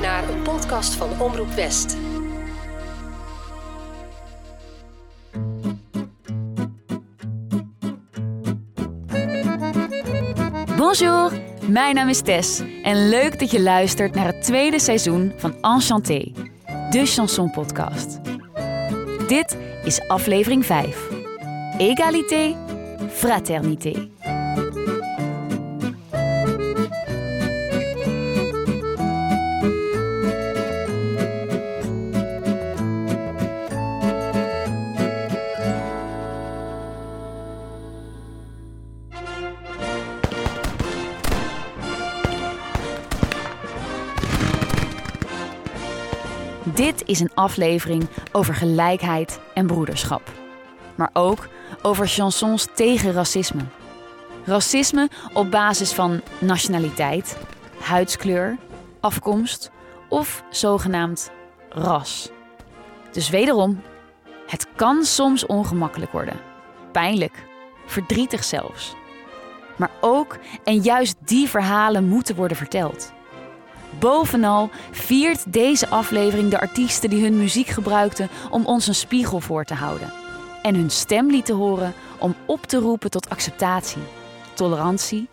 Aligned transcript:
naar 0.00 0.28
een 0.28 0.42
podcast 0.42 0.94
van 0.94 1.20
Omroep 1.20 1.50
West. 1.50 1.96
Bonjour, 10.76 11.32
mijn 11.66 11.94
naam 11.94 12.08
is 12.08 12.20
Tess 12.20 12.62
en 12.82 13.08
leuk 13.08 13.38
dat 13.38 13.50
je 13.50 13.60
luistert 13.60 14.14
naar 14.14 14.26
het 14.26 14.42
tweede 14.42 14.80
seizoen 14.80 15.32
van 15.36 15.54
Enchanté, 15.60 16.32
de 16.90 17.06
chanson 17.06 17.50
podcast. 17.50 18.20
Dit 19.28 19.56
is 19.84 20.08
aflevering 20.08 20.66
5. 20.66 21.08
Égalité, 21.78 22.56
fraternité. 23.10 24.13
Is 47.14 47.20
een 47.20 47.34
aflevering 47.34 48.08
over 48.32 48.54
gelijkheid 48.54 49.40
en 49.54 49.66
broederschap. 49.66 50.30
Maar 50.94 51.10
ook 51.12 51.48
over 51.82 52.08
chansons 52.08 52.68
tegen 52.74 53.12
racisme. 53.12 53.62
Racisme 54.44 55.08
op 55.32 55.50
basis 55.50 55.92
van 55.92 56.20
nationaliteit, 56.38 57.36
huidskleur, 57.80 58.56
afkomst 59.00 59.70
of 60.08 60.44
zogenaamd 60.50 61.30
ras. 61.68 62.30
Dus 63.12 63.28
wederom, 63.28 63.82
het 64.46 64.66
kan 64.76 65.04
soms 65.04 65.46
ongemakkelijk 65.46 66.12
worden. 66.12 66.40
Pijnlijk, 66.92 67.46
verdrietig 67.86 68.44
zelfs. 68.44 68.94
Maar 69.76 69.90
ook 70.00 70.38
en 70.64 70.80
juist 70.80 71.16
die 71.20 71.48
verhalen 71.48 72.04
moeten 72.08 72.36
worden 72.36 72.56
verteld. 72.56 73.12
Bovenal 73.98 74.70
viert 74.90 75.52
deze 75.52 75.88
aflevering 75.88 76.50
de 76.50 76.60
artiesten 76.60 77.10
die 77.10 77.22
hun 77.22 77.36
muziek 77.36 77.66
gebruikten 77.66 78.28
om 78.50 78.66
ons 78.66 78.86
een 78.86 78.94
spiegel 78.94 79.40
voor 79.40 79.64
te 79.64 79.74
houden. 79.74 80.12
En 80.62 80.74
hun 80.74 80.90
stem 80.90 81.30
lieten 81.30 81.54
horen 81.54 81.94
om 82.18 82.34
op 82.46 82.66
te 82.66 82.78
roepen 82.78 83.10
tot 83.10 83.30
acceptatie, 83.30 84.02
tolerantie 84.54 85.28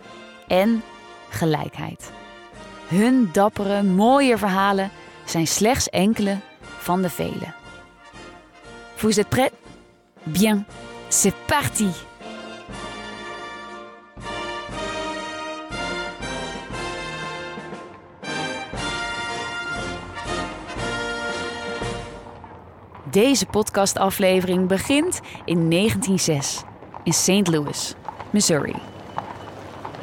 en 0.48 0.84
gelijkheid. 1.30 2.12
Hun 2.88 3.30
dappere, 3.32 3.84
mooie 3.84 4.38
verhalen 4.38 4.92
zijn 5.26 5.48
slechts 5.48 5.90
enkele 5.90 6.38
van 6.78 7.02
de 7.02 7.10
vele. 7.10 7.54
Vous 8.96 9.18
êtes 9.18 9.30
prêts? 9.30 9.54
Bien, 10.24 10.66
c'est 11.08 11.36
parti! 11.46 12.11
Deze 23.12 23.46
podcastaflevering 23.46 24.68
begint 24.68 25.20
in 25.46 25.70
1906 25.70 26.64
in 27.04 27.14
St. 27.14 27.48
Louis, 27.48 27.96
Missouri. 28.30 28.76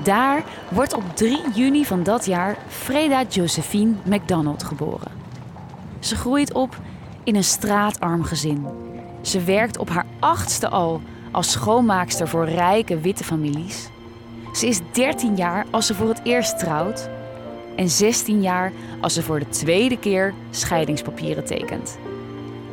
Daar 0.03 0.45
wordt 0.71 0.95
op 0.95 1.03
3 1.15 1.39
juni 1.55 1.85
van 1.85 2.03
dat 2.03 2.27
jaar 2.27 2.59
Freda 2.69 3.23
Josephine 3.29 3.95
McDonald 4.05 4.63
geboren. 4.63 5.11
Ze 5.99 6.17
groeit 6.17 6.53
op 6.53 6.77
in 7.25 7.37
een 7.37 7.45
straatarm 7.45 8.25
gezin. 8.25 8.67
Ze 9.21 9.45
werkt 9.45 9.79
op 9.79 9.89
haar 9.89 10.07
achtste 10.21 10.69
al 10.69 11.01
als 11.31 11.51
schoonmaakster 11.51 12.29
voor 12.29 12.49
rijke 12.49 13.01
witte 13.01 13.25
families. 13.25 13.89
Ze 14.53 14.67
is 14.67 14.81
13 14.93 15.37
jaar 15.37 15.67
als 15.71 15.87
ze 15.87 15.95
voor 15.95 16.09
het 16.09 16.21
eerst 16.23 16.59
trouwt 16.59 17.09
en 17.77 17.89
16 17.89 18.43
jaar 18.43 18.73
als 19.01 19.15
ze 19.15 19.23
voor 19.23 19.39
de 19.39 19.49
tweede 19.49 19.99
keer 19.99 20.35
scheidingspapieren 20.51 21.45
tekent. 21.45 21.99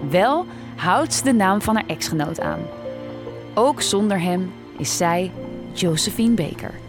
Wel 0.10 0.46
houdt 0.76 1.14
ze 1.14 1.24
de 1.24 1.34
naam 1.34 1.62
van 1.62 1.76
haar 1.76 1.86
exgenoot 1.88 2.40
aan. 2.40 2.60
Ook 3.54 3.82
zonder 3.82 4.22
hem 4.22 4.54
is 4.78 4.98
zij 4.98 5.32
Josephine 5.74 6.36
Baker. 6.36 6.84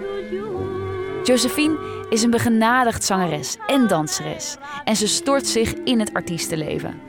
Toujours. 0.00 1.26
Josephine 1.26 1.93
is 2.14 2.22
een 2.22 2.30
begenadigd 2.30 3.04
zangeres 3.04 3.56
en 3.66 3.86
danseres 3.86 4.56
en 4.84 4.96
ze 4.96 5.08
stort 5.08 5.46
zich 5.46 5.72
in 5.72 6.00
het 6.00 6.14
artiestenleven. 6.14 7.00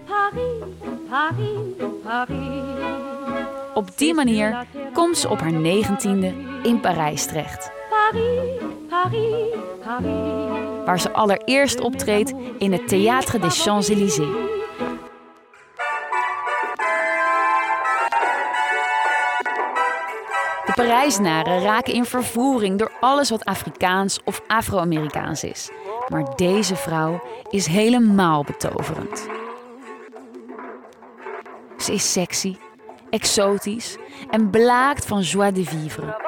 Op 3.74 3.98
die 3.98 4.14
manier 4.14 4.66
komt 4.94 5.18
ze 5.18 5.30
op 5.30 5.40
haar 5.40 5.54
negentiende 5.54 6.34
in 6.64 6.80
Parijs 6.80 7.26
terecht, 7.26 7.72
waar 10.86 11.00
ze 11.00 11.12
allereerst 11.12 11.80
optreedt 11.80 12.34
in 12.58 12.72
het 12.72 12.82
Théâtre 12.82 13.40
des 13.40 13.64
Champs-Élysées. 13.64 14.55
De 20.76 20.82
Parijzenaren 20.82 21.62
raken 21.62 21.94
in 21.94 22.06
vervoering 22.06 22.80
door 22.80 22.92
alles 23.00 23.30
wat 23.30 23.46
Afrikaans 23.46 24.20
of 24.24 24.42
Afro-Amerikaans 24.48 25.44
is. 25.44 25.70
Maar 26.08 26.36
deze 26.36 26.76
vrouw 26.76 27.24
is 27.50 27.66
helemaal 27.66 28.44
betoverend. 28.44 29.28
Ze 31.78 31.94
is 31.94 32.12
sexy, 32.12 32.58
exotisch 33.10 33.98
en 34.30 34.50
blaakt 34.50 35.06
van 35.06 35.22
joie 35.22 35.52
de 35.52 35.64
vivre. 35.64 36.22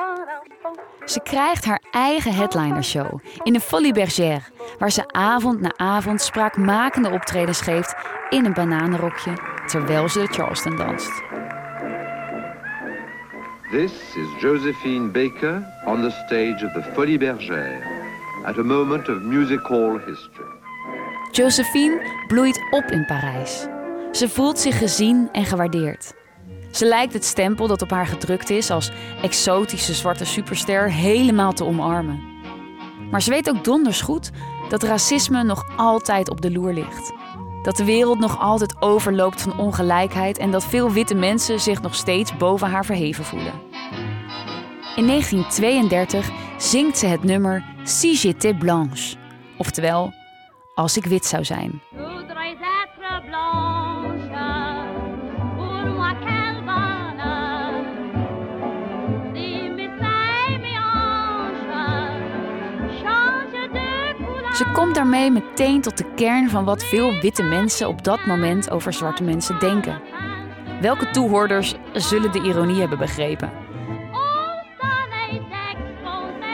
Ze 1.06 1.22
krijgt 1.22 1.66
haar 1.66 1.82
eigen 1.92 2.34
headlinershow 2.34 3.20
in 3.44 3.54
de 3.54 3.60
Folie 3.60 3.94
Bergère, 3.94 4.44
waar 4.80 4.92
ze 4.92 5.12
avond 5.12 5.62
na 5.62 5.74
avond 5.76 6.22
spraakmakende 6.22 7.10
optredens 7.10 7.62
geeft 7.62 7.96
in 8.30 8.46
een 8.46 8.54
bananenrokje 8.54 9.34
terwijl 9.66 10.10
ze 10.10 10.20
de 10.20 10.28
Charleston 10.28 10.76
danst. 10.76 11.27
This 13.72 13.92
is 13.92 14.42
Josephine 14.42 15.12
Baker 15.12 15.62
on 15.86 16.02
the 16.02 16.10
stage 16.10 16.64
of 16.64 16.74
the 16.74 16.92
Folie 16.94 17.18
Bergère 17.18 17.82
at 18.46 18.58
a 18.58 18.64
moment 18.64 19.10
of 19.10 19.22
music 19.22 19.60
hall 19.68 19.98
history. 20.06 20.48
Josephine 21.32 22.02
bloeit 22.28 22.60
op 22.70 22.84
in 22.84 23.06
Parijs. 23.06 23.66
Ze 24.12 24.30
voelt 24.30 24.60
zich 24.60 24.78
gezien 24.78 25.30
en 25.32 25.46
gewaardeerd. 25.46 26.14
Ze 26.72 26.86
lijkt 26.86 27.14
het 27.14 27.26
stempel 27.26 27.68
dat 27.68 27.82
op 27.82 27.90
haar 27.90 28.08
gedrukt 28.08 28.50
is 28.50 28.70
als 28.70 28.92
exotische 29.22 29.94
zwarte 29.94 30.26
superster 30.26 30.92
helemaal 30.92 31.54
te 31.54 31.66
omarmen. 31.66 32.20
Maar 33.12 33.22
ze 33.22 33.30
weet 33.30 33.50
ook 33.50 33.64
donders 33.64 34.02
goed 34.02 34.32
dat 34.70 34.84
racisme 34.84 35.44
nog 35.44 35.64
altijd 35.78 36.30
op 36.30 36.42
de 36.42 36.52
loer 36.52 36.74
ligt. 36.74 37.14
Dat 37.62 37.76
de 37.76 37.86
wereld 37.86 38.20
nog 38.20 38.40
altijd 38.40 38.82
overloopt 38.82 39.42
van 39.42 39.58
ongelijkheid 39.58 40.38
en 40.38 40.52
dat 40.52 40.66
veel 40.66 40.92
witte 40.92 41.16
mensen 41.16 41.60
zich 41.60 41.82
nog 41.82 41.96
steeds 41.96 42.38
boven 42.38 42.70
haar 42.70 42.86
verheven 42.86 43.24
voelen. 43.24 43.54
In 44.96 45.08
1932 45.08 46.30
zingt 46.58 46.98
ze 46.98 47.06
het 47.06 47.24
nummer 47.24 47.64
Si 47.84 48.16
j'étais 48.16 48.58
blanche, 48.58 49.16
oftewel 49.58 50.14
Als 50.74 50.98
ik 50.98 51.06
wit 51.06 51.26
zou 51.26 51.46
zijn. 51.46 51.82
Ze 64.58 64.72
komt 64.74 64.96
daarmee 64.96 65.32
meteen 65.32 65.82
tot 65.82 65.98
de 65.98 66.14
kern 66.16 66.50
van 66.50 66.66
wat 66.66 66.84
veel 66.84 67.20
witte 67.22 67.44
mensen 67.44 67.88
op 67.88 68.04
dat 68.04 68.26
moment 68.26 68.70
over 68.70 68.94
zwarte 68.94 69.24
mensen 69.24 69.60
denken. 69.60 70.02
Welke 70.82 71.10
toehoorders 71.10 71.76
zullen 71.94 72.32
de 72.32 72.42
ironie 72.42 72.80
hebben 72.80 72.98
begrepen? 72.98 73.52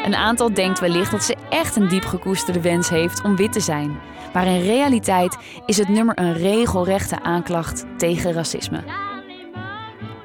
Een 0.06 0.16
aantal 0.16 0.54
denkt 0.54 0.80
wellicht 0.80 1.12
dat 1.12 1.24
ze 1.24 1.36
echt 1.50 1.76
een 1.76 1.88
diep 1.88 2.06
gekoesterde 2.06 2.62
wens 2.62 2.90
heeft 2.90 3.24
om 3.24 3.36
wit 3.36 3.52
te 3.52 3.60
zijn. 3.60 4.00
Maar 4.34 4.46
in 4.46 4.62
realiteit 4.62 5.38
is 5.66 5.78
het 5.78 5.90
nummer 5.90 6.20
een 6.20 6.34
regelrechte 6.34 7.22
aanklacht 7.22 7.86
tegen 7.98 8.34
racisme. 8.34 8.84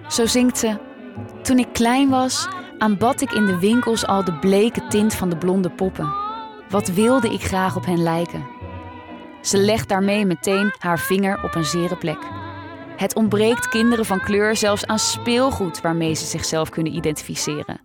Zo 0.08 0.26
zingt 0.26 0.58
ze: 0.58 0.78
Toen 1.42 1.58
ik 1.58 1.72
klein 1.72 2.08
was, 2.08 2.48
aanbad 2.78 3.20
ik 3.20 3.32
in 3.32 3.46
de 3.46 3.58
winkels 3.58 4.06
al 4.06 4.24
de 4.24 4.38
bleke 4.38 4.86
tint 4.86 5.14
van 5.14 5.28
de 5.28 5.36
blonde 5.36 5.70
poppen. 5.70 6.27
Wat 6.70 6.88
wilde 6.88 7.32
ik 7.32 7.42
graag 7.42 7.76
op 7.76 7.84
hen 7.84 8.02
lijken? 8.02 8.46
Ze 9.40 9.58
legt 9.58 9.88
daarmee 9.88 10.26
meteen 10.26 10.72
haar 10.78 10.98
vinger 10.98 11.44
op 11.44 11.54
een 11.54 11.64
zere 11.64 11.96
plek. 11.96 12.18
Het 12.96 13.14
ontbreekt 13.14 13.68
kinderen 13.68 14.04
van 14.04 14.20
kleur 14.20 14.56
zelfs 14.56 14.86
aan 14.86 14.98
speelgoed 14.98 15.80
waarmee 15.80 16.14
ze 16.14 16.24
zichzelf 16.24 16.68
kunnen 16.68 16.94
identificeren. 16.94 17.80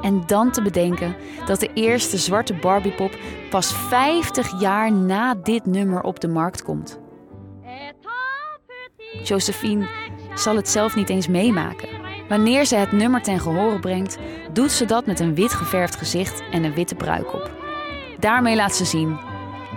En 0.00 0.22
dan 0.26 0.50
te 0.50 0.62
bedenken 0.62 1.16
dat 1.46 1.60
de 1.60 1.70
eerste 1.74 2.18
zwarte 2.18 2.54
Barbiepop 2.54 3.18
pas 3.50 3.74
50 3.74 4.60
jaar 4.60 4.92
na 4.92 5.34
dit 5.34 5.66
nummer 5.66 6.02
op 6.02 6.20
de 6.20 6.28
markt 6.28 6.62
komt. 6.62 7.00
Josephine 9.22 9.88
zal 10.34 10.56
het 10.56 10.68
zelf 10.68 10.96
niet 10.96 11.08
eens 11.08 11.28
meemaken. 11.28 11.88
Wanneer 12.28 12.64
ze 12.64 12.76
het 12.76 12.92
nummer 12.92 13.22
ten 13.22 13.40
gehore 13.40 13.80
brengt, 13.80 14.18
doet 14.52 14.72
ze 14.72 14.84
dat 14.84 15.06
met 15.06 15.20
een 15.20 15.34
wit 15.34 15.52
geverfd 15.52 15.96
gezicht 15.96 16.42
en 16.50 16.64
een 16.64 16.74
witte 16.74 16.94
bruik 16.94 17.34
op. 17.34 17.65
Daarmee 18.26 18.56
laat 18.56 18.76
ze 18.76 18.84
zien: 18.84 19.18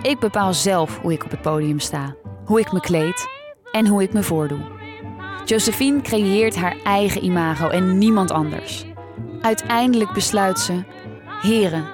ik 0.02 0.18
bepaal 0.18 0.54
zelf 0.54 0.98
hoe 0.98 1.12
ik 1.12 1.24
op 1.24 1.30
het 1.30 1.42
podium 1.42 1.78
sta, 1.78 2.14
hoe 2.44 2.60
ik 2.60 2.72
me 2.72 2.80
kleed 2.80 3.28
en 3.72 3.86
hoe 3.86 4.02
ik 4.02 4.12
me 4.12 4.22
voordoe. 4.22 4.58
Josephine 5.44 6.00
creëert 6.00 6.56
haar 6.56 6.76
eigen 6.84 7.24
imago 7.24 7.68
en 7.68 7.98
niemand 7.98 8.30
anders. 8.30 8.84
Uiteindelijk 9.40 10.12
besluit 10.12 10.58
ze: 10.58 10.84
Heren, 11.42 11.84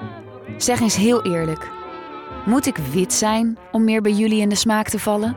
zeg 0.56 0.80
eens 0.80 0.96
heel 0.96 1.24
eerlijk. 1.24 1.70
Moet 2.44 2.66
ik 2.66 2.76
wit 2.76 3.12
zijn 3.12 3.58
om 3.72 3.84
meer 3.84 4.02
bij 4.02 4.12
jullie 4.12 4.40
in 4.40 4.48
de 4.48 4.54
smaak 4.54 4.88
te 4.88 4.98
vallen? 4.98 5.36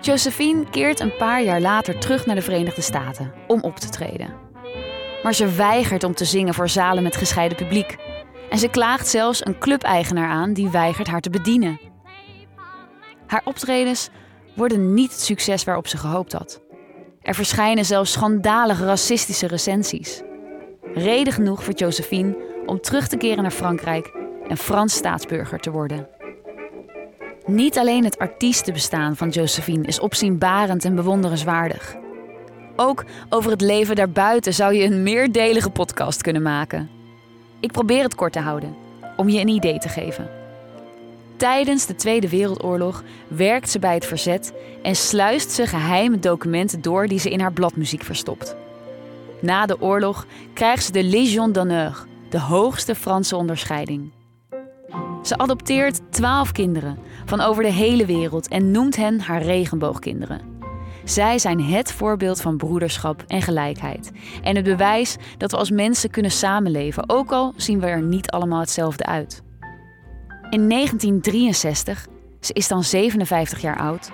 Josephine 0.00 0.70
keert 0.70 1.00
een 1.00 1.16
paar 1.16 1.42
jaar 1.42 1.60
later 1.60 1.98
terug 1.98 2.26
naar 2.26 2.36
de 2.36 2.42
Verenigde 2.42 2.82
Staten 2.82 3.32
om 3.46 3.62
op 3.62 3.76
te 3.76 3.88
treden. 3.88 4.34
Maar 5.22 5.34
ze 5.34 5.50
weigert 5.50 6.04
om 6.04 6.14
te 6.14 6.24
zingen 6.24 6.54
voor 6.54 6.68
zalen 6.68 7.02
met 7.02 7.16
gescheiden 7.16 7.56
publiek. 7.56 8.05
En 8.50 8.58
ze 8.58 8.68
klaagt 8.68 9.08
zelfs 9.08 9.46
een 9.46 9.58
clubeigenaar 9.58 10.28
aan 10.28 10.52
die 10.52 10.70
weigert 10.70 11.06
haar 11.06 11.20
te 11.20 11.30
bedienen. 11.30 11.80
Haar 13.26 13.42
optredens 13.44 14.08
worden 14.54 14.94
niet 14.94 15.10
het 15.10 15.20
succes 15.20 15.64
waarop 15.64 15.86
ze 15.86 15.96
gehoopt 15.96 16.32
had. 16.32 16.60
Er 17.22 17.34
verschijnen 17.34 17.84
zelfs 17.84 18.12
schandalige 18.12 18.84
racistische 18.84 19.46
recensies. 19.46 20.22
Reden 20.94 21.32
genoeg 21.32 21.64
voor 21.64 21.74
Josephine 21.74 22.36
om 22.66 22.80
terug 22.80 23.08
te 23.08 23.16
keren 23.16 23.42
naar 23.42 23.50
Frankrijk 23.50 24.12
en 24.48 24.56
Frans 24.56 24.94
staatsburger 24.94 25.60
te 25.60 25.70
worden. 25.70 26.08
Niet 27.46 27.78
alleen 27.78 28.04
het 28.04 28.18
artiestenbestaan 28.18 29.16
van 29.16 29.28
Josephine 29.28 29.86
is 29.86 30.00
opzienbarend 30.00 30.84
en 30.84 30.94
bewonderenswaardig. 30.94 31.96
Ook 32.76 33.04
over 33.28 33.50
het 33.50 33.60
leven 33.60 33.96
daarbuiten 33.96 34.54
zou 34.54 34.74
je 34.74 34.84
een 34.84 35.02
meerdelige 35.02 35.70
podcast 35.70 36.22
kunnen 36.22 36.42
maken. 36.42 36.95
Ik 37.66 37.72
probeer 37.72 38.02
het 38.02 38.14
kort 38.14 38.32
te 38.32 38.40
houden, 38.40 38.76
om 39.16 39.28
je 39.28 39.40
een 39.40 39.48
idee 39.48 39.78
te 39.78 39.88
geven. 39.88 40.30
Tijdens 41.36 41.86
de 41.86 41.94
Tweede 41.94 42.28
Wereldoorlog 42.28 43.02
werkt 43.28 43.70
ze 43.70 43.78
bij 43.78 43.94
het 43.94 44.06
verzet 44.06 44.52
en 44.82 44.96
sluist 44.96 45.50
ze 45.50 45.66
geheime 45.66 46.18
documenten 46.18 46.82
door 46.82 47.06
die 47.06 47.18
ze 47.18 47.30
in 47.30 47.40
haar 47.40 47.52
bladmuziek 47.52 48.02
verstopt. 48.02 48.56
Na 49.40 49.66
de 49.66 49.80
oorlog 49.80 50.26
krijgt 50.52 50.84
ze 50.84 50.92
de 50.92 51.04
Légion 51.04 51.52
d'honneur, 51.52 52.04
de 52.30 52.40
hoogste 52.40 52.94
Franse 52.94 53.36
onderscheiding. 53.36 54.10
Ze 55.22 55.38
adopteert 55.38 56.00
twaalf 56.10 56.52
kinderen 56.52 56.98
van 57.24 57.40
over 57.40 57.62
de 57.62 57.72
hele 57.72 58.06
wereld 58.06 58.48
en 58.48 58.70
noemt 58.70 58.96
hen 58.96 59.20
haar 59.20 59.42
regenboogkinderen. 59.42 60.55
Zij 61.06 61.38
zijn 61.38 61.62
het 61.62 61.92
voorbeeld 61.92 62.40
van 62.40 62.56
broederschap 62.56 63.24
en 63.26 63.42
gelijkheid. 63.42 64.12
En 64.42 64.56
het 64.56 64.64
bewijs 64.64 65.16
dat 65.38 65.50
we 65.50 65.56
als 65.56 65.70
mensen 65.70 66.10
kunnen 66.10 66.30
samenleven, 66.30 67.08
ook 67.08 67.32
al 67.32 67.52
zien 67.56 67.80
we 67.80 67.86
er 67.86 68.02
niet 68.02 68.30
allemaal 68.30 68.60
hetzelfde 68.60 69.04
uit. 69.04 69.42
In 70.50 70.68
1963, 70.68 72.06
ze 72.40 72.52
is 72.52 72.68
dan 72.68 72.82
57 72.82 73.60
jaar 73.60 73.78
oud, 73.78 74.10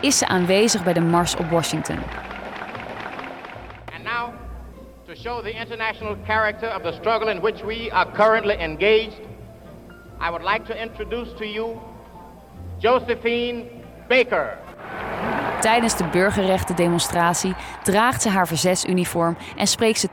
is 0.00 0.18
ze 0.18 0.26
aanwezig 0.26 0.84
bij 0.84 0.92
de 0.92 1.00
Mars 1.00 1.36
op 1.36 1.50
Washington. 1.50 1.98
And 3.94 4.04
now, 4.04 4.28
to 5.06 5.14
show 5.14 5.42
the 5.42 5.52
international 5.52 6.16
character 6.26 6.74
of 6.76 6.82
the 6.82 6.92
struggle 6.92 7.30
in 7.30 7.40
which 7.40 7.62
we 7.64 7.88
are 7.92 8.10
currently 8.12 8.54
engaged, 8.54 9.20
I 10.20 10.30
would 10.30 10.44
like 10.52 10.64
to 10.64 10.74
introduce 10.82 11.34
to 11.34 11.44
you 11.44 11.76
Josephine 12.78 13.64
Baker. 14.08 14.58
Tijdens 15.62 15.96
de 15.96 16.04
burgerrechtendemonstratie 16.04 17.54
draagt 17.82 18.22
ze 18.22 18.28
haar 18.28 18.46
verzetsuniform 18.46 19.36
en 19.56 19.66
spreekt 19.66 19.98
ze 19.98 20.08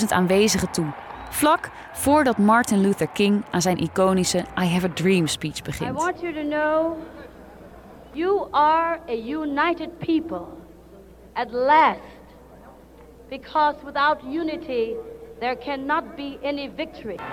250.000 0.00 0.06
aanwezigen 0.08 0.70
toe. 0.70 0.86
Vlak 1.30 1.70
voordat 1.92 2.38
Martin 2.38 2.80
Luther 2.80 3.08
King 3.08 3.44
aan 3.50 3.62
zijn 3.62 3.78
iconische 3.78 4.38
I 4.38 4.64
Have 4.64 4.86
a 4.86 4.90
Dream 4.94 5.26
speech 5.26 5.58
I 5.58 5.62
begint. 5.62 6.02
want 6.02 6.20
you 6.20 6.34
to 6.34 6.42
know 6.42 6.96
you 8.12 8.48
are 8.50 9.00
a 9.08 9.16
united 9.26 9.98
people 9.98 10.46
at 11.32 11.52
last. 11.52 12.00
Because 13.28 13.76
without 13.84 14.22
unity, 14.24 14.94
there 15.38 15.56
cannot 15.56 16.16
be 16.16 16.38
any 16.42 16.70
victory. 16.76 17.16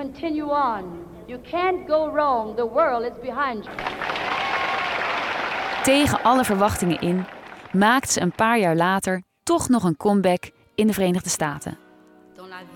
Continue 0.00 0.50
on. 0.50 1.03
You 1.26 1.40
can't 1.40 1.88
go 1.88 2.12
wrong. 2.12 2.56
The 2.56 2.68
world 2.68 3.02
is 3.02 3.18
behind 3.20 3.64
you. 3.64 3.76
Tegen 5.82 6.22
alle 6.22 6.44
verwachtingen 6.44 7.00
in 7.00 7.24
maakt 7.72 8.10
ze 8.10 8.20
een 8.20 8.32
paar 8.32 8.58
jaar 8.58 8.76
later 8.76 9.22
toch 9.42 9.68
nog 9.68 9.84
een 9.84 9.96
comeback 9.96 10.50
in 10.74 10.86
de 10.86 10.92
Verenigde 10.92 11.28
Staten. 11.28 11.78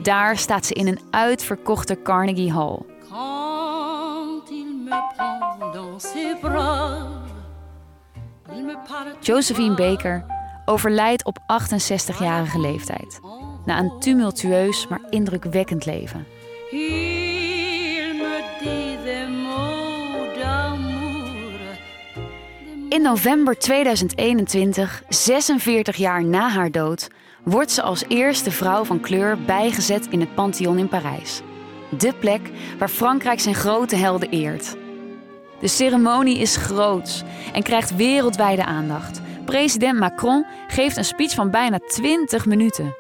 Daar 0.02 0.36
staat 0.36 0.66
ze 0.66 0.74
in 0.74 0.86
een 0.86 1.00
uitverkochte 1.10 2.02
Carnegie 2.02 2.52
Hall. 2.52 2.78
Josephine 9.20 9.74
Baker 9.74 10.24
overlijdt 10.64 11.24
op 11.24 11.38
68-jarige 11.38 12.60
leeftijd. 12.60 13.20
Na 13.64 13.78
een 13.78 14.00
tumultueus 14.00 14.88
maar 14.88 15.00
indrukwekkend 15.10 15.86
leven. 15.86 16.26
In 22.88 23.02
november 23.02 23.58
2021, 23.58 25.02
46 25.08 25.96
jaar 25.96 26.24
na 26.24 26.48
haar 26.48 26.70
dood, 26.70 27.08
wordt 27.44 27.70
ze 27.70 27.82
als 27.82 28.04
eerste 28.08 28.50
vrouw 28.50 28.84
van 28.84 29.00
kleur 29.00 29.38
bijgezet 29.44 30.06
in 30.10 30.20
het 30.20 30.34
Pantheon 30.34 30.78
in 30.78 30.88
Parijs. 30.88 31.40
De 31.98 32.12
plek 32.20 32.50
waar 32.78 32.88
Frankrijk 32.88 33.40
zijn 33.40 33.54
grote 33.54 33.96
helden 33.96 34.30
eert. 34.30 34.76
De 35.60 35.68
ceremonie 35.68 36.38
is 36.38 36.56
groots 36.56 37.22
en 37.52 37.62
krijgt 37.62 37.96
wereldwijde 37.96 38.64
aandacht. 38.64 39.20
President 39.44 39.98
Macron 39.98 40.46
geeft 40.68 40.96
een 40.96 41.04
speech 41.04 41.34
van 41.34 41.50
bijna 41.50 41.78
20 41.86 42.46
minuten. 42.46 42.96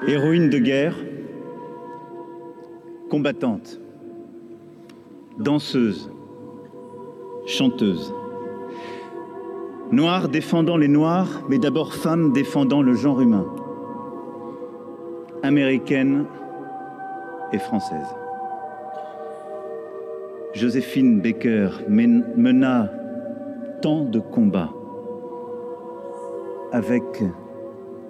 Héroïne 0.00 0.48
de 0.48 0.64
guerre, 0.64 1.06
combattante, 3.08 3.86
danseuse, 5.38 6.10
chanteuse. 7.46 8.12
Noire 9.90 10.28
défendant 10.28 10.76
les 10.76 10.88
Noirs, 10.88 11.42
mais 11.48 11.58
d'abord 11.58 11.94
femme 11.94 12.32
défendant 12.32 12.82
le 12.82 12.94
genre 12.94 13.20
humain. 13.20 13.46
Américaine 15.42 16.26
et 17.52 17.58
française. 17.58 18.06
Joséphine 20.54 21.20
Baker 21.20 21.68
men- 21.88 22.24
mena 22.36 22.90
tant 23.80 24.04
de 24.04 24.18
combats 24.18 24.72
avec 26.72 27.02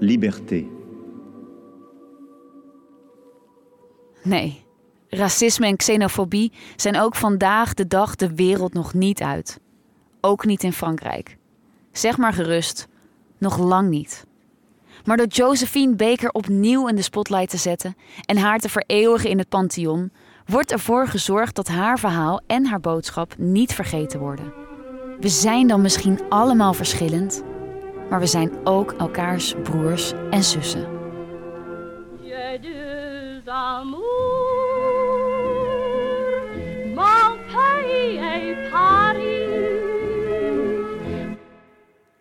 liberté. 0.01 0.69
Racisme 5.09 5.67
en 5.67 5.77
xenofobie 5.77 6.53
zijn 6.77 7.01
ook 7.01 7.15
vandaag 7.15 7.75
de 7.75 7.87
dag 7.87 8.17
de 8.17 8.35
wereld 8.35 8.73
nog 8.73 8.95
niet 8.95 9.23
uit. 9.23 9.61
Ook 10.21 10.45
niet 10.45 10.63
in 10.63 10.73
Frankrijk. 10.73 11.37
Zeg 11.93 12.17
maar 12.17 12.33
gerust, 12.33 12.89
nog 13.39 13.59
lang 13.59 13.89
niet. 13.89 14.27
Maar 15.05 15.17
door 15.17 15.27
Josephine 15.27 15.95
Baker 15.95 16.31
opnieuw 16.31 16.89
in 16.89 16.97
de 16.97 17.03
spotlight 17.03 17.51
te 17.51 17.57
zetten 17.57 17.97
en 18.25 18.37
haar 18.37 18.59
te 18.59 18.69
vereeuwigen 18.69 19.31
in 19.31 19.39
het 19.39 19.49
Pantheon, 19.49 20.11
wordt 20.47 20.73
ervoor 20.73 21.07
gezorgd 21.07 21.55
dat 21.55 21.69
haar 21.69 21.99
verhaal 21.99 22.41
en 22.47 22.67
haar 22.67 22.81
boodschap 22.81 23.35
niet 23.39 23.75
vergeten 23.75 24.21
worden. 24.21 24.53
We 25.21 25.29
zijn 25.29 25.67
dan 25.67 25.81
misschien 25.81 26.21
allemaal 26.29 26.75
verschillend, 26.75 27.43
maar 28.11 28.21
we 28.21 28.27
zijn 28.27 28.51
ook 28.65 28.93
elkaars 28.93 29.55
broers 29.63 30.13
en 30.31 30.45
zussen. 30.45 30.87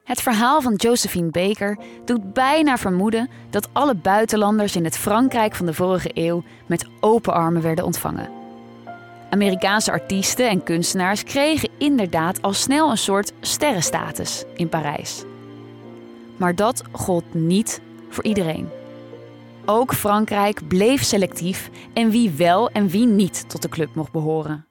Het 0.07 0.21
verhaal 0.21 0.61
van 0.61 0.73
Josephine 0.75 1.29
Baker 1.29 1.77
doet 2.05 2.33
bijna 2.33 2.77
vermoeden 2.77 3.29
dat 3.49 3.69
alle 3.73 3.95
buitenlanders 3.95 4.75
in 4.75 4.83
het 4.83 4.97
Frankrijk 4.97 5.55
van 5.55 5.65
de 5.65 5.73
vorige 5.73 6.09
eeuw 6.13 6.43
met 6.65 6.85
open 6.99 7.33
armen 7.33 7.61
werden 7.61 7.85
ontvangen. 7.85 8.29
Amerikaanse 9.29 9.91
artiesten 9.91 10.49
en 10.49 10.63
kunstenaars 10.63 11.23
kregen 11.23 11.69
inderdaad 11.77 12.41
al 12.41 12.53
snel 12.53 12.89
een 12.89 12.97
soort 12.97 13.33
sterrenstatus 13.41 14.43
in 14.55 14.69
Parijs. 14.69 15.23
Maar 16.37 16.55
dat 16.55 16.83
gold 16.91 17.33
niet 17.33 17.81
voor 18.09 18.23
iedereen. 18.23 18.69
Ook 19.65 19.93
Frankrijk 19.93 20.67
bleef 20.67 21.03
selectief 21.03 21.69
en 21.93 22.09
wie 22.09 22.29
wel 22.29 22.69
en 22.69 22.87
wie 22.87 23.05
niet 23.05 23.49
tot 23.49 23.61
de 23.61 23.69
club 23.69 23.95
mocht 23.95 24.11
behoren. 24.11 24.67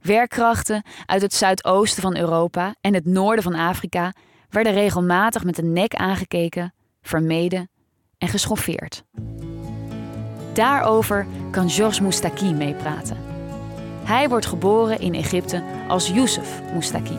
Werkkrachten 0.00 0.82
uit 1.06 1.22
het 1.22 1.34
zuidoosten 1.34 2.02
van 2.02 2.16
Europa 2.16 2.74
en 2.80 2.94
het 2.94 3.04
noorden 3.04 3.42
van 3.42 3.54
Afrika 3.54 4.12
werden 4.52 4.72
regelmatig 4.72 5.44
met 5.44 5.56
de 5.56 5.62
nek 5.62 5.94
aangekeken, 5.94 6.74
vermeden 7.02 7.70
en 8.18 8.28
geschoffeerd. 8.28 9.04
Daarover 10.52 11.26
kan 11.50 11.70
Georges 11.70 12.00
Moustaki 12.00 12.54
meepraten. 12.54 13.16
Hij 14.04 14.28
wordt 14.28 14.46
geboren 14.46 15.00
in 15.00 15.14
Egypte 15.14 15.62
als 15.88 16.08
Youssef 16.08 16.60
Moustaki. 16.72 17.16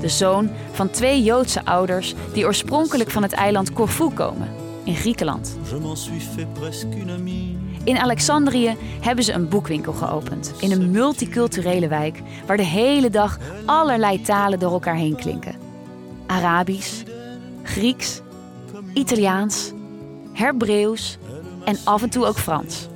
De 0.00 0.08
zoon 0.08 0.50
van 0.72 0.90
twee 0.90 1.22
Joodse 1.22 1.64
ouders 1.64 2.14
die 2.32 2.44
oorspronkelijk 2.44 3.10
van 3.10 3.22
het 3.22 3.32
eiland 3.32 3.72
Corfu 3.72 4.10
komen, 4.10 4.48
in 4.84 4.96
Griekenland. 4.96 5.58
In 7.88 7.98
Alexandrië 7.98 8.76
hebben 9.00 9.24
ze 9.24 9.32
een 9.32 9.48
boekwinkel 9.48 9.92
geopend 9.92 10.52
in 10.60 10.72
een 10.72 10.90
multiculturele 10.90 11.88
wijk 11.88 12.22
waar 12.46 12.56
de 12.56 12.64
hele 12.64 13.10
dag 13.10 13.38
allerlei 13.64 14.20
talen 14.20 14.58
door 14.58 14.72
elkaar 14.72 14.94
heen 14.94 15.16
klinken. 15.16 15.54
Arabisch, 16.26 17.02
Grieks, 17.62 18.20
Italiaans, 18.92 19.72
Hebreeuws 20.32 21.18
en 21.64 21.78
af 21.84 22.02
en 22.02 22.10
toe 22.10 22.26
ook 22.26 22.38
Frans. 22.38 22.88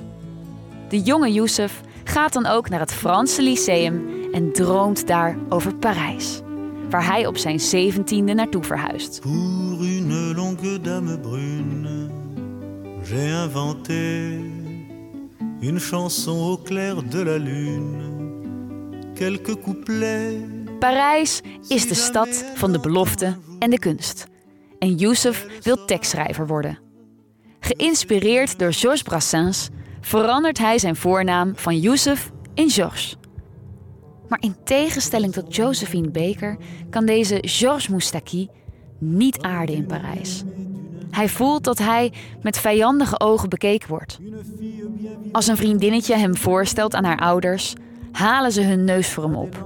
De 0.89 1.01
jonge 1.01 1.31
Youssef 1.31 1.81
gaat 2.03 2.33
dan 2.33 2.45
ook 2.45 2.69
naar 2.69 2.79
het 2.79 2.93
Franse 2.93 3.41
Lyceum 3.41 4.07
en 4.31 4.51
droomt 4.51 5.07
daar 5.07 5.37
over 5.49 5.75
Parijs, 5.75 6.41
waar 6.89 7.05
hij 7.05 7.27
op 7.27 7.37
zijn 7.37 7.59
zeventiende 7.59 8.33
naartoe 8.33 8.63
verhuist. 8.63 9.21
Pour 9.21 9.85
une 9.85 10.33
longue 10.35 10.81
dame 10.81 11.19
brune, 11.19 12.09
j'ai 13.03 13.43
inventé 13.43 14.61
une 15.63 15.79
chanson 15.79 16.51
au 16.51 16.57
clair 16.57 17.01
de 17.03 17.23
la 17.23 17.37
lune. 17.37 19.11
Quelques 19.15 19.61
couplets. 19.63 20.41
Parijs 20.79 21.41
is 21.67 21.87
de 21.87 21.93
stad 21.93 22.45
van 22.55 22.71
de 22.71 22.79
belofte 22.79 23.37
en 23.59 23.69
de 23.69 23.79
kunst. 23.79 24.27
En 24.79 24.95
Youssef 24.95 25.47
wil 25.61 25.85
tekstschrijver 25.85 26.47
worden. 26.47 26.79
Geïnspireerd 27.59 28.59
door 28.59 28.73
Georges 28.73 29.01
Brassens 29.01 29.69
verandert 30.01 30.57
hij 30.57 30.79
zijn 30.79 30.95
voornaam 30.95 31.53
van 31.55 31.79
Youssef 31.79 32.31
in 32.53 32.69
Georges. 32.69 33.17
Maar 34.27 34.41
in 34.41 34.55
tegenstelling 34.63 35.33
tot 35.33 35.55
Josephine 35.55 36.09
Baker 36.09 36.57
kan 36.89 37.05
deze 37.05 37.37
Georges 37.41 37.87
Moustaki 37.87 38.49
niet 38.99 39.41
aarden 39.41 39.75
in 39.75 39.85
Parijs. 39.85 40.43
Hij 41.13 41.29
voelt 41.29 41.63
dat 41.63 41.77
hij 41.77 42.11
met 42.41 42.59
vijandige 42.59 43.19
ogen 43.19 43.49
bekeken 43.49 43.89
wordt. 43.89 44.19
Als 45.31 45.47
een 45.47 45.57
vriendinnetje 45.57 46.15
hem 46.15 46.35
voorstelt 46.37 46.95
aan 46.95 47.03
haar 47.03 47.19
ouders, 47.19 47.73
halen 48.11 48.51
ze 48.51 48.61
hun 48.61 48.83
neus 48.83 49.09
voor 49.09 49.23
hem 49.23 49.35
op. 49.35 49.65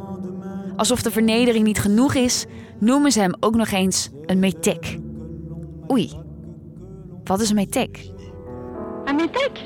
Alsof 0.75 1.01
de 1.01 1.11
vernedering 1.11 1.63
niet 1.63 1.79
genoeg 1.79 2.13
is, 2.13 2.45
noemen 2.79 3.11
ze 3.11 3.19
hem 3.19 3.33
ook 3.39 3.55
nog 3.55 3.71
eens 3.71 4.09
een 4.25 4.39
metek. 4.39 4.97
Oei, 5.91 6.11
wat 7.23 7.41
is 7.41 7.49
een 7.49 7.55
metek? 7.55 8.09
Un 9.09 9.15
métèque 9.15 9.61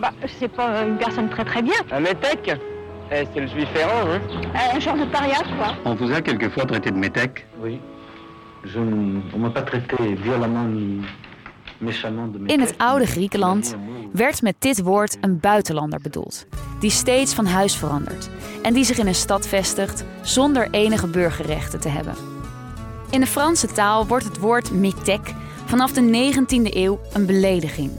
Bah, 0.00 0.12
c'est 0.38 0.48
pas 0.54 0.82
une 0.86 0.96
personne 0.96 1.28
très 1.28 1.44
très 1.44 1.62
bien. 1.62 1.82
Un 1.92 2.00
métèque 2.02 2.58
Eh, 3.10 3.26
c'est 3.32 3.40
le 3.40 3.48
juif 3.48 3.68
errant, 3.74 4.08
hein 4.08 4.20
Euh, 4.54 4.74
un 4.76 4.80
genre 4.80 4.96
de 4.98 5.06
paria, 5.10 5.42
quoi. 5.58 5.74
On 5.84 5.96
vous 5.96 6.12
a 6.12 6.20
quelquefois 6.20 6.64
traité 6.64 6.90
de 6.90 6.98
métèque 6.98 7.46
Oui. 7.62 7.80
In 12.46 12.60
het 12.60 12.78
oude 12.78 13.06
Griekenland 13.06 13.76
werd 14.12 14.42
met 14.42 14.54
dit 14.58 14.82
woord 14.82 15.18
een 15.20 15.40
buitenlander 15.40 16.00
bedoeld, 16.00 16.46
die 16.80 16.90
steeds 16.90 17.34
van 17.34 17.46
huis 17.46 17.76
verandert 17.76 18.30
en 18.62 18.74
die 18.74 18.84
zich 18.84 18.98
in 18.98 19.06
een 19.06 19.14
stad 19.14 19.48
vestigt 19.48 20.04
zonder 20.22 20.70
enige 20.70 21.06
burgerrechten 21.06 21.80
te 21.80 21.88
hebben. 21.88 22.14
In 23.10 23.20
de 23.20 23.26
Franse 23.26 23.66
taal 23.66 24.06
wordt 24.06 24.24
het 24.24 24.38
woord 24.38 24.70
métèque 24.70 25.34
vanaf 25.64 25.92
de 25.92 26.32
19e 26.32 26.74
eeuw 26.74 27.00
een 27.12 27.26
belediging. 27.26 27.90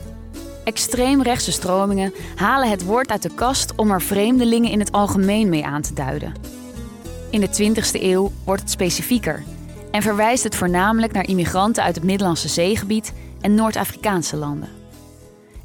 Extreemrechtse 0.64 1.52
stromingen 1.52 2.14
halen 2.36 2.70
het 2.70 2.86
woord 2.86 3.12
uit 3.12 3.22
de 3.22 3.34
kast 3.36 3.76
om 3.76 3.92
er 3.92 4.02
vreemdelingen 4.02 4.72
in 4.72 4.80
het 4.80 4.92
algemeen 4.92 5.50
mee 5.50 5.66
aan 5.66 5.82
te 5.82 5.94
duiden. 5.94 6.34
In 7.30 7.40
de 7.40 7.74
20e 7.76 8.02
eeuw 8.02 8.32
wordt 8.46 8.62
het 8.62 8.72
specifieker 8.72 9.44
en 9.92 10.02
verwijst 10.02 10.44
het 10.44 10.56
voornamelijk 10.56 11.14
naar 11.14 11.28
immigranten 11.28 11.84
uit 11.84 11.96
het 11.96 12.04
Middellandse 12.04 12.48
zeegebied 12.48 13.14
en 13.42 13.56
Noord-Afrikaanse 13.56 14.36
landen. 14.36 14.70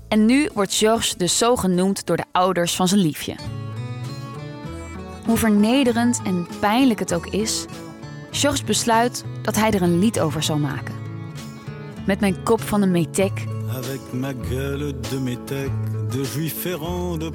En 0.08 0.26
nu 0.26 0.48
wordt 0.54 0.74
Georges 0.74 1.14
dus 1.14 1.38
zo 1.38 1.56
genoemd 1.56 2.06
door 2.06 2.16
de 2.16 2.24
ouders 2.32 2.76
van 2.76 2.88
zijn 2.88 3.00
liefje. 3.00 3.34
Hoe 5.26 5.36
vernederend 5.36 6.20
en 6.24 6.46
pijnlijk 6.60 6.98
het 6.98 7.14
ook 7.14 7.26
is, 7.26 7.64
Georges 8.30 8.64
besluit 8.64 9.24
dat 9.42 9.56
hij 9.56 9.70
er 9.70 9.82
een 9.82 9.98
lied 9.98 10.20
over 10.20 10.42
zal 10.42 10.58
maken. 10.58 10.94
Met 12.06 12.20
mijn 12.20 12.42
kop 12.42 12.60
van 12.60 12.82
een 12.82 12.90
metek, 12.90 13.44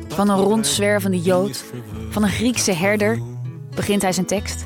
van 0.07 0.29
een 0.29 0.37
rondzwervende 0.37 1.19
Jood, 1.21 1.63
van 2.09 2.23
een 2.23 2.29
Griekse 2.29 2.71
herder, 2.71 3.19
begint 3.75 4.01
hij 4.01 4.11
zijn 4.11 4.25
tekst. 4.25 4.63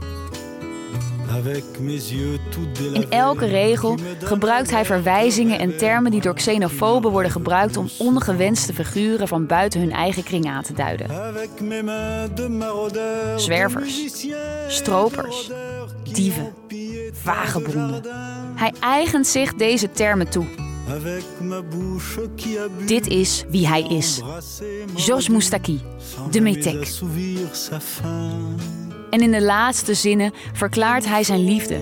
In 2.94 3.06
elke 3.10 3.46
regel 3.46 3.98
gebruikt 4.24 4.72
hij 4.72 4.86
verwijzingen 4.86 5.60
en 5.60 5.78
termen 5.78 6.12
die 6.12 6.22
door 6.22 6.34
xenofoben 6.36 7.12
worden 7.12 7.32
gebruikt 7.32 7.78
om 7.78 7.90
ongewenste 7.98 8.74
figuren 8.74 9.28
van 9.28 9.46
buiten 9.46 9.80
hun 9.80 9.92
eigen 9.92 10.24
kring 10.24 10.48
aan 10.48 10.64
te 10.64 10.74
duiden. 10.74 11.10
Zwervers, 13.36 14.24
stropers, 14.68 15.52
dieven, 16.14 16.54
vagebonden. 17.12 18.02
Hij 18.56 18.74
eigent 18.80 19.28
zich 19.28 19.54
deze 19.54 19.92
termen 19.92 20.30
toe. 20.30 20.46
Dit 22.86 23.08
is 23.08 23.44
wie 23.50 23.68
hij 23.68 23.82
is. 23.82 24.22
Georges 24.96 25.30
Moustaki, 25.30 25.82
de 26.32 26.40
jamais 26.40 27.02
En 29.10 29.22
in 29.22 29.32
de 29.32 29.42
laatste 29.42 29.94
zinnen 29.94 30.34
verklaart 30.54 31.06
hij 31.06 31.24
zijn 31.24 31.44
liefde. 31.44 31.80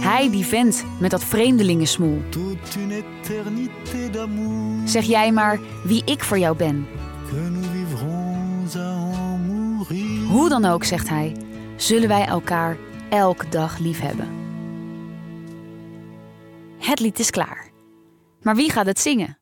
Hij 0.00 0.30
die 0.30 0.46
vent 0.46 0.84
met 1.00 1.10
dat 1.10 1.24
vreemdelingensmoel. 1.24 2.22
Zeg 4.84 5.04
jij 5.04 5.32
maar 5.32 5.60
wie 5.84 6.02
ik 6.04 6.22
voor 6.22 6.38
jou 6.38 6.56
ben. 6.56 6.86
Hoe 10.28 10.48
dan 10.48 10.64
ook, 10.64 10.84
zegt 10.84 11.08
hij, 11.08 11.36
zullen 11.76 12.08
wij 12.08 12.24
elkaar 12.24 12.76
elke 13.10 13.48
dag 13.48 13.78
lief 13.78 14.00
hebben. 14.00 14.28
Het 16.78 17.00
lied 17.00 17.18
is 17.18 17.30
klaar. 17.30 17.70
Maar 18.42 18.56
wie 18.56 18.70
gaat 18.70 18.86
het 18.86 19.00
zingen? 19.00 19.38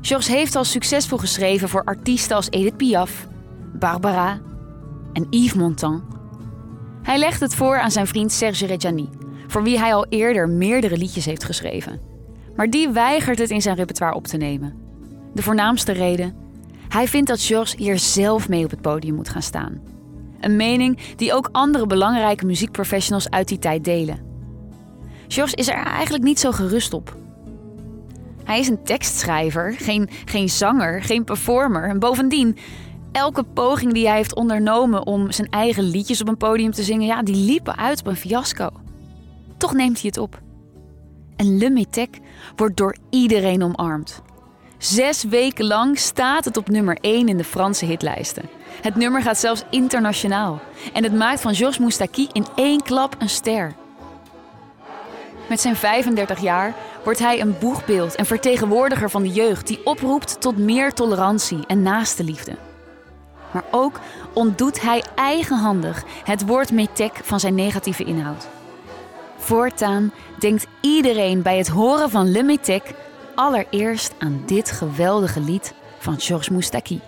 Georges 0.00 0.28
heeft 0.28 0.56
al 0.56 0.64
succesvol 0.64 1.18
geschreven 1.18 1.68
voor 1.68 1.84
artiesten 1.84 2.36
als 2.36 2.50
Edith 2.50 2.76
Piaf, 2.76 3.26
Barbara 3.72 4.40
en 5.12 5.26
Yves 5.30 5.54
Montand. 5.54 6.02
Hij 7.02 7.18
legt 7.18 7.40
het 7.40 7.54
voor 7.54 7.78
aan 7.78 7.90
zijn 7.90 8.06
vriend 8.06 8.32
Serge 8.32 8.66
Reggiani, 8.66 9.08
voor 9.46 9.62
wie 9.62 9.78
hij 9.78 9.94
al 9.94 10.06
eerder 10.08 10.48
meerdere 10.48 10.96
liedjes 10.96 11.24
heeft 11.24 11.44
geschreven. 11.44 12.00
Maar 12.56 12.70
die 12.70 12.88
weigert 12.88 13.38
het 13.38 13.50
in 13.50 13.62
zijn 13.62 13.76
repertoire 13.76 14.14
op 14.14 14.26
te 14.26 14.36
nemen. 14.36 14.74
De 15.34 15.42
voornaamste 15.42 15.92
reden? 15.92 16.34
Hij 16.88 17.08
vindt 17.08 17.28
dat 17.28 17.42
Georges 17.42 17.76
hier 17.76 17.98
zelf 17.98 18.48
mee 18.48 18.64
op 18.64 18.70
het 18.70 18.80
podium 18.80 19.14
moet 19.14 19.28
gaan 19.28 19.42
staan. 19.42 19.80
Een 20.40 20.56
mening 20.56 20.98
die 21.16 21.34
ook 21.34 21.48
andere 21.52 21.86
belangrijke 21.86 22.46
muziekprofessionals 22.46 23.30
uit 23.30 23.48
die 23.48 23.58
tijd 23.58 23.84
delen. 23.84 24.20
Georges 25.28 25.54
is 25.54 25.68
er 25.68 25.84
eigenlijk 25.84 26.24
niet 26.24 26.40
zo 26.40 26.52
gerust 26.52 26.92
op. 26.92 27.16
Hij 28.44 28.58
is 28.58 28.68
een 28.68 28.82
tekstschrijver, 28.84 29.74
geen, 29.78 30.08
geen 30.24 30.48
zanger, 30.48 31.02
geen 31.02 31.24
performer. 31.24 31.88
En 31.88 31.98
bovendien, 31.98 32.56
elke 33.12 33.42
poging 33.42 33.92
die 33.92 34.06
hij 34.06 34.16
heeft 34.16 34.34
ondernomen 34.34 35.06
om 35.06 35.32
zijn 35.32 35.48
eigen 35.50 35.84
liedjes 35.84 36.20
op 36.20 36.28
een 36.28 36.36
podium 36.36 36.72
te 36.72 36.82
zingen, 36.82 37.06
ja, 37.06 37.22
die 37.22 37.44
liepen 37.44 37.76
uit 37.76 38.00
op 38.00 38.06
een 38.06 38.16
fiasco. 38.16 38.68
Toch 39.56 39.72
neemt 39.72 40.00
hij 40.00 40.10
het 40.14 40.18
op. 40.18 40.40
En 41.36 41.58
Le 41.58 42.08
wordt 42.56 42.76
door 42.76 42.96
iedereen 43.10 43.62
omarmd. 43.62 44.22
Zes 44.78 45.24
weken 45.24 45.66
lang 45.66 45.98
staat 45.98 46.44
het 46.44 46.56
op 46.56 46.68
nummer 46.68 46.98
1 47.00 47.28
in 47.28 47.36
de 47.36 47.44
Franse 47.44 47.84
hitlijsten. 47.84 48.48
Het 48.82 48.96
nummer 48.96 49.22
gaat 49.22 49.38
zelfs 49.38 49.64
internationaal. 49.70 50.60
En 50.92 51.02
het 51.02 51.14
maakt 51.14 51.40
van 51.40 51.54
Georges 51.54 51.78
Moustaki 51.78 52.28
in 52.32 52.46
één 52.54 52.82
klap 52.82 53.16
een 53.18 53.28
ster. 53.28 53.74
Met 55.48 55.60
zijn 55.60 55.76
35 55.76 56.40
jaar 56.40 56.74
wordt 57.04 57.18
hij 57.18 57.40
een 57.40 57.56
boegbeeld 57.60 58.14
en 58.14 58.26
vertegenwoordiger 58.26 59.10
van 59.10 59.22
de 59.22 59.28
jeugd 59.28 59.66
die 59.66 59.86
oproept 59.86 60.40
tot 60.40 60.58
meer 60.58 60.92
tolerantie 60.92 61.66
en 61.66 61.82
naaste 61.82 62.24
liefde. 62.24 62.69
Maar 63.52 63.64
ook 63.70 64.00
ontdoet 64.32 64.80
hij 64.80 65.04
eigenhandig 65.14 66.04
het 66.24 66.46
woord 66.46 66.72
metek 66.72 67.20
van 67.22 67.40
zijn 67.40 67.54
negatieve 67.54 68.04
inhoud. 68.04 68.48
Voortaan 69.38 70.12
denkt 70.38 70.66
iedereen 70.80 71.42
bij 71.42 71.58
het 71.58 71.68
horen 71.68 72.10
van 72.10 72.30
Le 72.30 72.42
Metek 72.42 72.94
allereerst 73.34 74.14
aan 74.18 74.42
dit 74.46 74.70
geweldige 74.70 75.40
lied 75.40 75.74
van 75.98 76.20
Georges 76.20 76.48
Moustaki. 76.48 77.00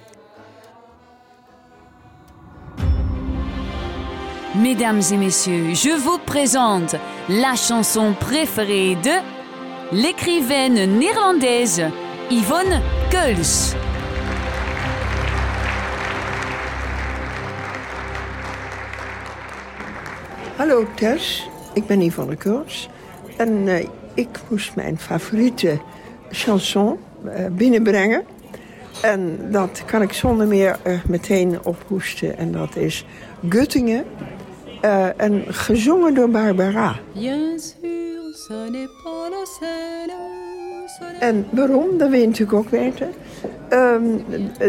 Mesdames 4.55 5.11
et 5.11 5.17
messieurs, 5.17 5.83
je 5.83 5.99
vous 5.99 6.19
présente 6.25 6.97
la 7.29 7.57
chanson 7.57 8.15
préférée 8.19 8.97
de 9.01 9.21
l'écrivaine 9.93 10.99
néerlandaise 10.99 11.91
Yvonne 12.31 12.83
Keuls. 13.11 13.75
Hallo 20.63 20.87
Tess, 20.95 21.49
ik 21.75 21.87
ben 21.87 22.03
Yvonne 22.03 22.37
Keuls. 22.37 22.89
En 23.37 23.51
uh, 23.51 23.87
ik 24.15 24.29
moest 24.49 24.75
mijn 24.75 24.99
favoriete 24.99 25.79
chanson 26.31 26.99
uh, 27.25 27.47
binnenbrengen. 27.51 28.23
En 29.03 29.39
dat 29.51 29.83
kan 29.85 30.03
ik 30.03 30.13
zonder 30.13 30.47
meer 30.47 30.79
uh, 30.87 31.05
meteen 31.07 31.65
ophoesten. 31.65 32.39
En 32.39 32.53
dat 32.53 32.77
is 32.77 33.05
Guttingen. 33.49 34.05
en 35.17 35.45
gezongen 35.49 36.15
door 36.15 36.29
Barbara. 36.29 36.97
En 41.21 41.47
waarom, 41.51 41.99
dat 41.99 42.11
weet 42.11 42.21
je 42.21 42.27
natuurlijk 42.27 42.59
ook 42.59 42.69
weten. 42.69 43.11
Um, 43.71 44.25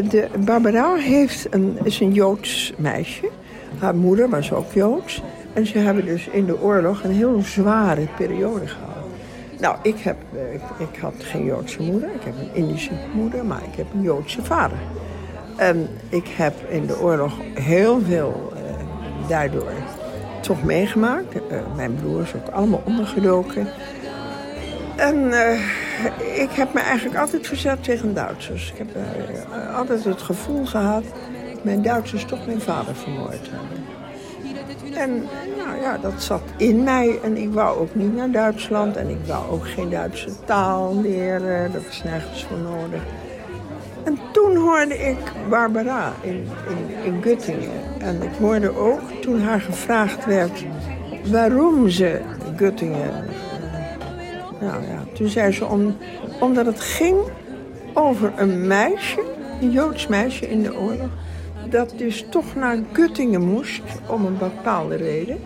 de 0.10 0.28
Barbara 0.40 0.96
heeft 0.96 1.48
een, 1.50 1.78
is 1.84 2.00
een 2.00 2.14
Joods 2.14 2.74
meisje. 2.78 3.30
Haar 3.80 3.96
moeder 3.96 4.30
was 4.30 4.52
ook 4.52 4.74
Joods. 4.74 5.22
En 5.54 5.66
ze 5.68 5.78
hebben 5.78 6.06
dus 6.06 6.28
in 6.28 6.46
de 6.46 6.62
oorlog 6.62 7.04
een 7.04 7.12
heel 7.12 7.42
zware 7.42 8.08
periode 8.18 8.68
gehad. 8.68 8.94
Nou, 9.60 9.78
ik, 9.82 10.00
heb, 10.00 10.18
ik, 10.54 10.88
ik, 10.88 11.00
had 11.00 11.14
geen 11.18 11.46
Joodse 11.46 11.82
moeder. 11.82 12.10
Ik 12.10 12.24
heb 12.24 12.34
een 12.40 12.50
Indische 12.54 12.92
moeder, 13.14 13.46
maar 13.46 13.64
ik 13.72 13.76
heb 13.78 13.88
een 13.94 14.02
Joodse 14.02 14.44
vader. 14.44 14.78
En 15.56 15.88
ik 16.10 16.28
heb 16.28 16.54
in 16.70 16.86
de 16.86 17.00
oorlog 17.00 17.34
heel 17.54 18.02
veel 18.02 18.54
uh, 18.54 19.30
daardoor 19.30 19.72
toch 20.42 20.64
meegemaakt. 20.64 21.36
Uh, 21.36 21.42
mijn 21.76 21.96
broers 21.96 22.36
ook 22.36 22.48
allemaal 22.48 22.82
ondergedoken. 22.86 23.68
En 24.96 25.16
uh, 25.16 25.60
ik 26.42 26.52
heb 26.52 26.74
me 26.74 26.80
eigenlijk 26.80 27.20
altijd 27.20 27.48
verzet 27.48 27.84
tegen 27.84 28.14
Duitsers. 28.14 28.72
Ik 28.72 28.78
heb 28.78 28.88
altijd 29.76 30.04
het 30.04 30.22
gevoel 30.22 30.66
gehad... 30.66 31.04
dat 31.54 31.64
mijn 31.64 31.82
Duitsers 31.82 32.26
toch 32.26 32.46
mijn 32.46 32.62
vader 32.62 32.96
vermoord 32.96 33.50
hebben. 33.50 33.83
En 34.96 35.24
nou 35.58 35.82
ja, 35.82 35.98
dat 35.98 36.24
zat 36.24 36.42
in 36.58 36.84
mij. 36.84 37.20
En 37.24 37.38
ik 37.38 37.54
wou 37.54 37.80
ook 37.80 37.96
niet 37.96 38.16
naar 38.16 38.32
Duitsland. 38.32 38.96
En 38.96 39.10
ik 39.10 39.26
wou 39.26 39.52
ook 39.52 39.68
geen 39.68 39.90
Duitse 39.90 40.30
taal 40.46 41.02
leren. 41.02 41.72
Dat 41.72 41.82
is 41.90 42.04
nergens 42.04 42.46
voor 42.46 42.58
nodig. 42.58 43.02
En 44.04 44.20
toen 44.32 44.56
hoorde 44.56 44.98
ik 44.98 45.18
Barbara 45.50 46.14
in, 46.22 46.48
in, 46.70 47.14
in 47.14 47.22
Göttingen. 47.22 48.02
En 48.02 48.22
ik 48.22 48.36
hoorde 48.40 48.78
ook 48.78 49.02
toen 49.22 49.42
haar 49.42 49.62
gevraagd 49.62 50.26
werd 50.26 50.66
waarom 51.32 51.90
ze 51.90 52.22
Göttingen... 52.56 53.42
Nou 54.60 54.84
ja, 54.84 55.04
toen 55.14 55.28
zei 55.28 55.52
ze 55.52 55.66
om, 55.66 55.98
omdat 56.40 56.66
het 56.66 56.82
ging 56.82 57.18
over 57.94 58.34
een 58.38 58.68
meisje, 58.68 59.24
een 59.62 59.72
Joods 59.72 60.08
meisje 60.08 60.50
in 60.50 60.64
de 60.64 60.76
oorlog 60.76 61.10
dat 61.74 61.94
dus 61.96 62.26
toch 62.30 62.56
naar 62.56 62.78
Guttingen 62.92 63.42
moest 63.42 63.82
om 64.08 64.26
een 64.26 64.38
bepaalde 64.38 64.96
reden. 64.96 65.38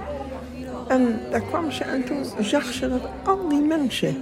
En 0.88 1.20
daar 1.32 1.42
kwam 1.42 1.72
ze 1.72 1.84
en 1.84 2.04
toen 2.04 2.26
zag 2.40 2.64
ze 2.64 2.90
dat 2.90 3.02
al 3.24 3.48
die 3.50 3.62
mensen 3.62 4.18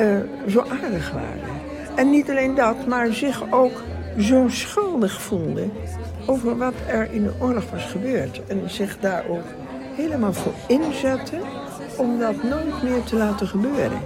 uh, 0.00 0.16
zo 0.48 0.64
aardig 0.82 1.12
waren. 1.12 1.60
En 1.96 2.10
niet 2.10 2.30
alleen 2.30 2.54
dat, 2.54 2.86
maar 2.86 3.12
zich 3.12 3.52
ook 3.52 3.82
zo 4.18 4.48
schuldig 4.48 5.22
voelden 5.22 5.72
over 6.26 6.56
wat 6.56 6.74
er 6.88 7.12
in 7.12 7.22
de 7.22 7.32
oorlog 7.40 7.70
was 7.70 7.84
gebeurd. 7.84 8.40
En 8.46 8.70
zich 8.70 8.98
daar 9.00 9.24
ook 9.28 9.46
helemaal 9.96 10.32
voor 10.32 10.54
inzetten 10.66 11.40
om 11.96 12.18
dat 12.18 12.42
nooit 12.42 12.82
meer 12.82 13.02
te 13.02 13.16
laten 13.16 13.46
gebeuren. 13.46 14.00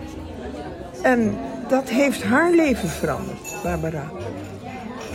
En 1.02 1.34
dat 1.68 1.88
heeft 1.88 2.22
haar 2.22 2.50
leven 2.50 2.88
veranderd, 2.88 3.56
Barbara. 3.62 4.10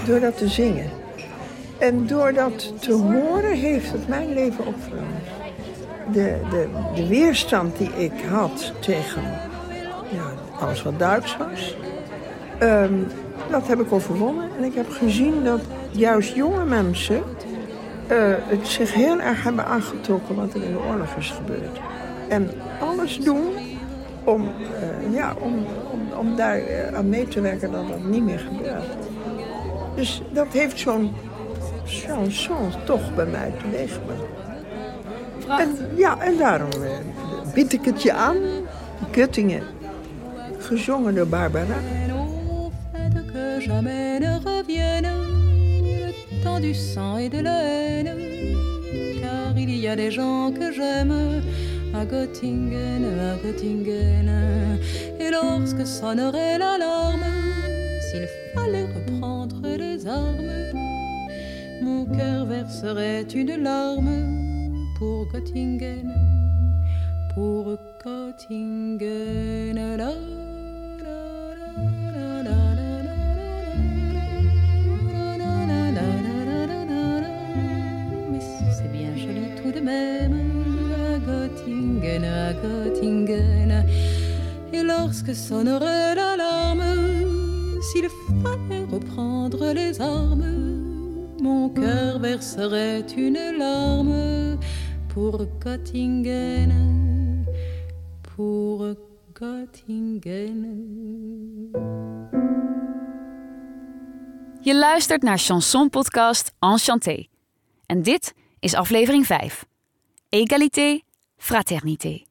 Door 0.05 0.19
dat 0.19 0.37
te 0.37 0.47
zingen. 0.47 0.98
En 1.79 2.07
door 2.07 2.33
dat 2.33 2.81
te 2.81 2.91
horen 2.91 3.53
heeft 3.53 3.91
het 3.91 4.07
mijn 4.07 4.33
leven 4.33 4.67
ook. 4.67 4.75
De, 6.13 6.39
de, 6.49 6.67
de 6.95 7.07
weerstand 7.07 7.77
die 7.77 7.91
ik 7.97 8.13
had 8.29 8.73
tegen 8.79 9.21
ja, 10.09 10.31
alles 10.59 10.83
wat 10.83 10.99
Duits 10.99 11.37
was, 11.37 11.77
um, 12.63 13.07
dat 13.49 13.67
heb 13.67 13.79
ik 13.79 13.91
overwonnen. 13.91 14.49
En 14.57 14.63
ik 14.63 14.73
heb 14.73 14.89
gezien 14.89 15.43
dat 15.43 15.61
juist 15.91 16.35
jonge 16.35 16.65
mensen 16.65 17.23
uh, 18.11 18.17
het 18.37 18.67
zich 18.67 18.93
heel 18.93 19.19
erg 19.19 19.43
hebben 19.43 19.65
aangetrokken 19.65 20.35
wat 20.35 20.53
er 20.53 20.63
in 20.63 20.71
de 20.71 20.79
oorlog 20.89 21.15
is 21.17 21.29
gebeurd. 21.29 21.79
En 22.27 22.49
alles 22.79 23.19
doen 23.19 23.53
om, 24.23 24.41
uh, 24.41 25.15
ja, 25.15 25.35
om, 25.39 25.53
om, 25.91 25.99
om 26.17 26.35
daar 26.35 26.59
uh, 26.59 26.93
aan 26.93 27.09
mee 27.09 27.27
te 27.27 27.41
werken 27.41 27.71
dat 27.71 27.87
dat 27.87 28.03
niet 28.03 28.23
meer 28.23 28.39
gebeurt. 28.39 28.83
Dus 29.95 30.21
dat 30.31 30.47
heeft 30.51 30.79
zo'n 30.79 31.13
toch 32.85 33.15
bij 33.15 33.25
mij 33.25 33.53
teweeggebracht. 33.61 34.21
En, 35.59 35.77
ja, 35.95 36.19
en 36.19 36.37
daarom 36.37 36.71
eh, 36.71 37.53
bied 37.53 37.73
ik 37.73 37.85
het 37.85 38.01
je 38.01 38.13
aan. 38.13 38.37
Kuttingen, 39.11 39.63
gezongen 40.57 41.15
door 41.15 41.27
Barbara. 41.27 41.75
temps 46.43 46.59
du 46.59 46.73
sang 46.73 47.19
et 47.19 47.29
de 47.29 47.41
la 47.41 47.59
haine, 47.59 48.15
car 49.21 49.57
il 49.57 49.75
y 49.75 49.87
a 49.87 49.95
des 49.95 50.11
gens 50.11 50.51
que 50.51 50.71
j'aime 50.71 51.41
à 51.93 52.05
Göttingen, 52.05 53.03
à 53.19 53.35
Göttingen. 53.43 54.29
Et 55.19 55.31
lorsque 55.31 55.85
sonnerait 55.85 56.57
l'alarme, 56.57 57.25
s'il 58.09 58.27
fallait 58.53 58.87
reprendre 58.95 59.61
les 59.77 60.07
armes, 60.07 60.78
mon 61.89 62.05
cœur 62.05 62.45
verserait 62.45 63.27
une 63.41 63.55
larme 63.63 64.15
pour 64.97 65.25
Göttingen, 65.31 66.11
pour 67.33 67.77
Göttingen. 68.03 69.77
La, 69.97 70.11
c'est 78.75 78.91
bien 78.91 79.13
joli 79.15 79.47
tout 79.59 79.71
de 79.71 79.81
même, 79.81 80.37
à 81.05 81.17
Göttingen, 81.27 82.23
à 82.23 82.53
Göttingen. 82.53 83.71
Et 84.73 84.83
lorsque 84.83 85.33
sonnerait 85.33 86.15
l'alarme, 86.15 86.83
s'il 87.87 88.07
fallait 88.43 88.85
reprendre 88.91 89.73
les 89.73 89.99
armes, 89.99 90.68
mon 91.41 91.69
cœur 91.69 92.19
verserait 92.19 93.05
une 93.17 93.57
larme 93.57 94.57
pour 95.09 95.45
Göttingen, 95.59 97.45
pour 98.35 98.95
Göttingen. 99.33 100.65
Je 104.61 104.73
luistert 104.73 105.21
naar 105.21 105.39
Chanson 105.39 105.89
Podcast 105.89 106.53
Enchanté. 106.59 107.27
En 107.85 108.01
dit 108.01 108.33
is 108.59 108.73
aflevering 108.73 109.25
5. 109.25 109.65
Égalité, 110.29 111.03
fraternité. 111.37 112.28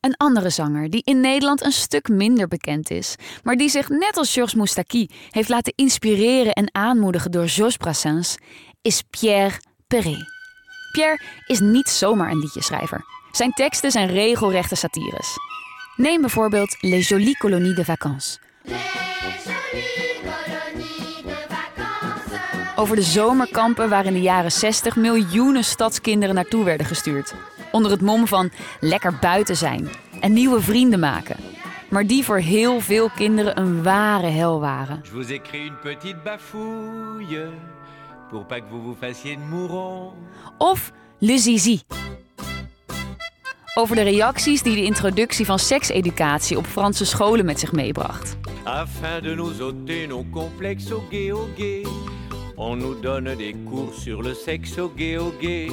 Een 0.00 0.16
andere 0.16 0.50
zanger 0.50 0.90
die 0.90 1.02
in 1.04 1.20
Nederland 1.20 1.64
een 1.64 1.72
stuk 1.72 2.08
minder 2.08 2.48
bekend 2.48 2.90
is, 2.90 3.14
maar 3.42 3.56
die 3.56 3.68
zich 3.68 3.88
net 3.88 4.16
als 4.16 4.32
Georges 4.32 4.54
Moustaki 4.54 5.08
heeft 5.30 5.48
laten 5.48 5.72
inspireren 5.76 6.52
en 6.52 6.74
aanmoedigen 6.74 7.30
door 7.30 7.48
Georges 7.48 7.76
Brassens, 7.76 8.36
is 8.82 9.02
Pierre 9.10 9.60
Perret. 9.86 10.24
Pierre 10.92 11.20
is 11.46 11.60
niet 11.60 11.88
zomaar 11.88 12.30
een 12.30 12.38
liedjeschrijver. 12.38 13.04
Zijn 13.32 13.52
teksten 13.52 13.90
zijn 13.90 14.08
regelrechte 14.08 14.74
satires. 14.74 15.36
Neem 15.96 16.20
bijvoorbeeld 16.20 16.76
Les 16.80 17.08
Jolies 17.08 17.38
Colonies 17.38 17.74
de 17.74 17.84
Vacances. 17.84 18.38
Over 22.76 22.96
de 22.96 23.02
zomerkampen 23.02 23.88
waar 23.88 24.06
in 24.06 24.12
de 24.12 24.20
jaren 24.20 24.52
60 24.52 24.96
miljoenen 24.96 25.64
stadskinderen 25.64 26.34
naartoe 26.34 26.64
werden 26.64 26.86
gestuurd. 26.86 27.34
Onder 27.72 27.90
het 27.90 28.00
mom 28.00 28.26
van 28.26 28.50
lekker 28.80 29.18
buiten 29.20 29.56
zijn 29.56 29.88
en 30.20 30.32
nieuwe 30.32 30.60
vrienden 30.60 31.00
maken. 31.00 31.36
Maar 31.90 32.06
die 32.06 32.24
voor 32.24 32.38
heel 32.38 32.80
veel 32.80 33.10
kinderen 33.16 33.58
een 33.58 33.82
ware 33.82 34.26
hel 34.26 34.60
waren. 34.60 35.00
Je 35.02 35.10
vous 35.10 35.30
écris 35.30 35.66
une 35.66 35.78
petite 35.82 36.16
bafouille 36.24 37.48
pour 38.28 38.46
pas 38.46 38.58
que 38.58 38.68
vous 38.70 38.82
vous 38.82 38.96
fassiez 39.00 39.36
de 39.36 39.42
mourant. 39.50 40.14
Of 40.58 40.92
Le 41.18 41.38
Zizi. 41.38 41.80
Over 43.74 43.96
de 43.96 44.02
reacties 44.02 44.62
die 44.62 44.74
de 44.74 44.84
introductie 44.84 45.44
van 45.44 45.58
sekseducatie 45.58 46.56
op 46.56 46.66
Franse 46.66 47.04
scholen 47.04 47.44
met 47.44 47.60
zich 47.60 47.72
meebracht. 47.72 48.36
Afin 48.64 49.22
de 49.22 49.34
nous 49.34 49.60
ôter 49.60 50.06
nos 50.08 50.24
complexes 50.30 50.92
au 50.92 51.02
gay 51.10 51.32
au 51.32 51.48
gay, 51.56 51.86
on 52.56 52.78
nous 52.78 53.00
donne 53.00 53.36
des 53.36 53.54
cours 53.64 53.94
sur 53.94 54.22
le 54.22 54.34
sexe 54.34 54.78
au 54.78 54.92
gay 54.96 55.18
au 55.18 55.32
gay. 55.40 55.70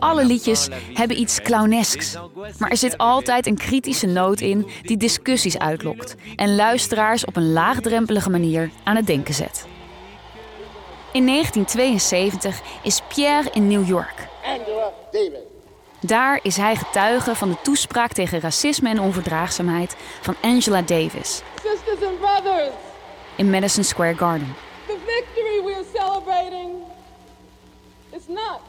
Alle 0.00 0.24
liedjes 0.24 0.68
hebben 0.94 1.20
iets 1.20 1.40
clownesks. 1.40 2.16
Maar 2.58 2.70
er 2.70 2.76
zit 2.76 2.98
altijd 2.98 3.46
een 3.46 3.56
kritische 3.56 4.06
noot 4.06 4.40
in 4.40 4.66
die 4.82 4.96
discussies 4.96 5.58
uitlokt 5.58 6.14
en 6.36 6.54
luisteraars 6.54 7.24
op 7.24 7.36
een 7.36 7.52
laagdrempelige 7.52 8.30
manier 8.30 8.70
aan 8.84 8.96
het 8.96 9.06
denken 9.06 9.34
zet. 9.34 9.66
In 11.12 11.26
1972 11.26 12.60
is 12.82 13.00
Pierre 13.14 13.50
in 13.52 13.68
New 13.68 13.88
York. 13.88 14.28
Daar 16.00 16.40
is 16.42 16.56
hij 16.56 16.76
getuige 16.76 17.34
van 17.34 17.48
de 17.48 17.56
toespraak 17.62 18.12
tegen 18.12 18.40
racisme 18.40 18.88
en 18.88 19.00
onverdraagzaamheid 19.00 19.96
van 20.20 20.34
Angela 20.40 20.82
Davis 20.82 21.42
in 23.36 23.50
Madison 23.50 23.84
Square 23.84 24.14
Garden. 24.14 24.54
the 24.90 24.98
victory 25.06 25.60
we 25.60 25.72
are 25.74 25.84
celebrating 25.84 26.82
is 28.12 28.28
not 28.28 28.60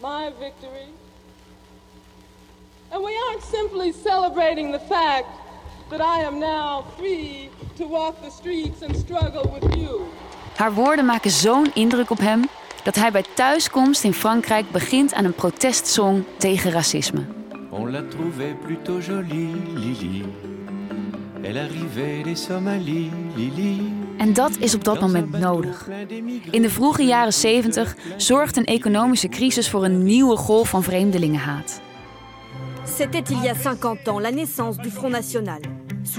my 0.00 0.32
victory. 0.38 0.88
And 2.90 3.04
we 3.04 3.12
aren't 3.28 3.42
simply 3.42 3.92
celebrating 3.92 4.72
the 4.72 4.80
fact 4.80 5.26
that 5.90 6.00
I 6.00 6.24
am 6.24 6.38
now 6.38 6.84
free 6.96 7.50
to 7.76 7.86
walk 7.86 8.22
the 8.22 8.30
streets 8.30 8.82
and 8.82 8.96
struggle 8.96 9.50
with 9.52 9.74
you. 9.76 10.00
Haar 10.56 10.74
woorden 10.74 11.04
maken 11.04 11.30
zo'n 11.30 11.70
indruk 11.74 12.10
op 12.10 12.18
hem 12.18 12.48
dat 12.84 12.94
hij 12.94 13.10
bij 13.10 13.24
thuiskomst 13.34 14.04
in 14.04 14.14
Frankrijk 14.14 14.70
begint 14.70 15.14
aan 15.14 15.24
een 15.24 15.34
protestsong 15.34 16.24
tegen 16.36 16.70
racisme. 16.70 17.26
On 17.70 17.90
la 17.90 18.02
trouvait 18.08 18.60
plutôt 18.60 19.04
jolie, 19.04 19.54
Lily. 19.74 20.24
Elle 21.42 21.60
arrivait 21.60 22.24
des 22.24 22.44
Somalie, 22.44 23.10
Lily. 23.34 23.97
En 24.18 24.32
dat 24.32 24.56
is 24.58 24.74
op 24.74 24.84
dat 24.84 25.00
moment 25.00 25.38
nodig. 25.38 25.88
In 26.50 26.62
de 26.62 26.70
vroege 26.70 27.02
jaren 27.02 27.32
70 27.32 27.96
zorgt 28.16 28.56
een 28.56 28.64
economische 28.64 29.28
crisis 29.28 29.70
voor 29.70 29.84
een 29.84 30.02
nieuwe 30.02 30.36
golf 30.36 30.68
van 30.68 30.82
vreemdelingenhaat. 30.82 31.80
C'était 32.96 33.30
il 33.30 33.42
y 33.42 33.48
a 33.48 33.54
50 33.54 34.08
ans 34.08 34.22
la 34.22 34.30
naissance 34.30 34.80
du 34.82 34.90
Front 34.90 35.12
National. 35.12 35.60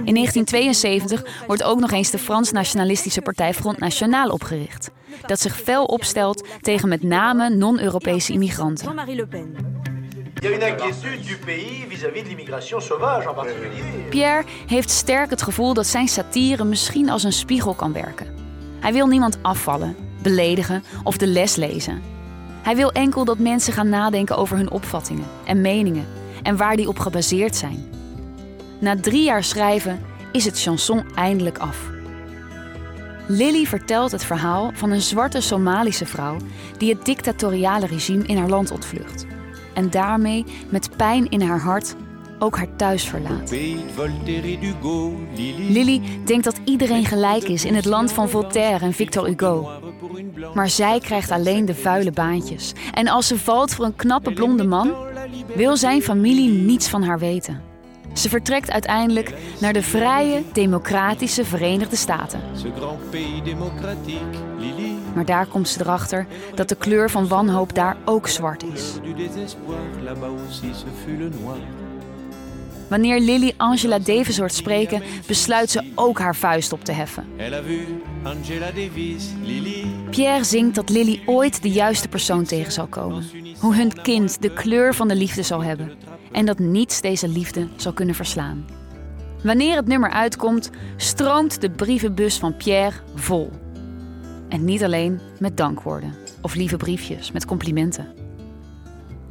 In 0.04 0.14
1972 0.14 1.46
wordt 1.48 1.64
ook 1.64 1.80
nog 1.80 1.92
eens 1.92 2.10
de 2.10 2.18
Frans-nationalistische 2.18 3.22
partij 3.22 3.54
Front 3.54 3.80
National 3.80 4.30
opgericht, 4.30 4.92
dat 5.26 5.40
zich 5.40 5.56
fel 5.56 5.86
opstelt 5.86 6.48
tegen 6.62 6.90
met 6.90 7.04
name 7.04 7.50
non-Europese 7.50 8.34
immigranten. 8.34 8.96
Il 10.41 10.52
y 10.52 11.28
du 11.28 11.38
pays 11.38 11.86
vis-à-vis 11.89 12.23
de 12.23 12.28
l'immigration 12.28 12.80
sauvage 12.80 13.28
en 13.28 13.34
particulier. 13.34 13.84
Pierre 14.10 14.43
heeft 14.67 14.89
sterk 14.89 15.30
het 15.30 15.41
gevoel 15.41 15.73
dat 15.73 15.88
zijn 15.88 16.08
satire 16.08 16.63
misschien 16.63 17.10
als 17.10 17.23
een 17.23 17.34
spiegel 17.34 17.73
kan 17.73 17.93
werken. 17.93 18.28
Hij 18.80 18.93
wil 18.93 19.08
niemand 19.08 19.38
afvallen, 19.41 19.95
beledigen 20.21 20.84
of 21.04 21.17
de 21.17 21.28
les 21.28 21.56
lezen. 21.56 22.02
Hij 22.62 22.75
wil 22.75 22.91
enkel 22.91 23.25
dat 23.25 23.38
mensen 23.38 23.73
gaan 23.73 23.89
nadenken 23.89 24.38
over 24.38 24.58
hun 24.58 24.71
opvattingen 24.71 25.25
en 25.45 25.62
meningen 25.62 26.08
en 26.43 26.58
waar 26.58 26.75
die 26.75 26.88
op 26.88 26.99
gebaseerd 26.99 27.56
zijn. 27.56 27.89
Na 28.80 28.95
drie 28.99 29.23
jaar 29.23 29.43
schrijven 29.43 30.02
is 30.32 30.45
het 30.45 30.62
chanson 30.62 31.04
eindelijk 31.15 31.58
af. 31.58 31.78
Lily 33.28 33.65
vertelt 33.65 34.12
het 34.12 34.25
verhaal 34.25 34.71
van 34.73 34.91
een 34.91 35.02
zwarte 35.02 35.41
Somalische 35.41 36.06
vrouw 36.06 36.38
die 36.78 36.93
het 36.93 37.06
dictatoriale 37.06 37.86
regime 37.86 38.23
in 38.23 38.38
haar 38.38 38.49
land 38.49 38.71
ontvlucht. 38.71 39.25
En 39.73 39.89
daarmee 39.89 40.45
met 40.69 40.89
pijn 40.97 41.29
in 41.29 41.41
haar 41.41 41.60
hart 41.60 41.95
ook 42.39 42.58
haar 42.58 42.75
thuis 42.75 43.03
verlaat. 43.03 43.51
Lily. 43.51 44.69
Lily 45.69 46.01
denkt 46.25 46.43
dat 46.43 46.60
iedereen 46.65 47.05
gelijk 47.05 47.43
is 47.43 47.65
in 47.65 47.75
het 47.75 47.86
land 47.86 48.12
van 48.12 48.29
Voltaire 48.29 48.86
en 48.86 48.93
Victor 48.93 49.25
Hugo. 49.25 49.69
Maar 50.53 50.69
zij 50.69 50.99
krijgt 50.99 51.32
alleen 51.32 51.65
de 51.65 51.75
vuile 51.75 52.12
baantjes. 52.12 52.73
En 52.93 53.08
als 53.08 53.27
ze 53.27 53.39
valt 53.39 53.73
voor 53.73 53.86
een 53.86 53.95
knappe 53.95 54.34
blonde 54.34 54.63
man, 54.63 54.93
wil 55.55 55.77
zijn 55.77 56.01
familie 56.01 56.49
niets 56.49 56.88
van 56.88 57.03
haar 57.03 57.19
weten. 57.19 57.62
Ze 58.13 58.29
vertrekt 58.29 58.71
uiteindelijk 58.71 59.34
naar 59.60 59.73
de 59.73 59.84
vrije, 59.84 60.43
democratische 60.53 61.45
Verenigde 61.45 61.95
Staten. 61.95 62.41
Ce 62.55 62.71
grand 62.77 63.10
pays 63.10 63.43
démocratique, 63.43 64.38
Lily. 64.60 64.99
Maar 65.19 65.27
daar 65.27 65.47
komt 65.47 65.67
ze 65.67 65.82
erachter 65.82 66.27
dat 66.55 66.69
de 66.69 66.75
kleur 66.75 67.10
van 67.10 67.27
wanhoop 67.27 67.75
daar 67.75 67.97
ook 68.05 68.27
zwart 68.27 68.63
is. 68.63 68.93
Wanneer 72.88 73.19
Lily 73.19 73.53
Angela 73.58 73.99
Davis 73.99 74.38
hoort 74.38 74.53
spreken, 74.53 75.01
besluit 75.27 75.69
ze 75.69 75.91
ook 75.95 76.19
haar 76.19 76.36
vuist 76.36 76.73
op 76.73 76.84
te 76.84 76.91
heffen. 76.91 77.27
Pierre 80.10 80.43
zingt 80.43 80.75
dat 80.75 80.89
Lily 80.89 81.21
ooit 81.25 81.62
de 81.62 81.71
juiste 81.71 82.08
persoon 82.08 82.43
tegen 82.43 82.71
zal 82.71 82.88
komen. 82.88 83.23
Hoe 83.60 83.75
hun 83.75 84.01
kind 84.01 84.41
de 84.41 84.53
kleur 84.53 84.95
van 84.95 85.08
de 85.08 85.15
liefde 85.15 85.43
zal 85.43 85.63
hebben. 85.63 85.91
En 86.32 86.45
dat 86.45 86.60
niets 86.60 87.01
deze 87.01 87.27
liefde 87.27 87.67
zal 87.75 87.93
kunnen 87.93 88.15
verslaan. 88.15 88.65
Wanneer 89.43 89.75
het 89.75 89.88
nummer 89.88 90.10
uitkomt, 90.10 90.69
stroomt 90.97 91.62
de 91.62 91.69
brievenbus 91.69 92.38
van 92.38 92.58
Pierre 92.58 92.95
vol. 93.15 93.51
En 94.50 94.66
niet 94.66 94.84
alleen 94.84 95.20
met 95.40 95.58
dankwoorden 95.58 96.14
of 96.42 96.56
lieve 96.56 96.78
briefjes 96.78 97.32
met 97.32 97.46
complimenten. 97.46 98.08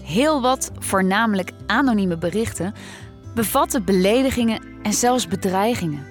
Heel 0.03 0.41
wat, 0.41 0.71
voornamelijk 0.79 1.53
anonieme 1.67 2.19
berichten, 2.19 2.75
bevatten 3.35 3.85
beledigingen 3.85 4.63
en 4.83 4.93
zelfs 4.93 5.27
bedreigingen. 5.27 6.07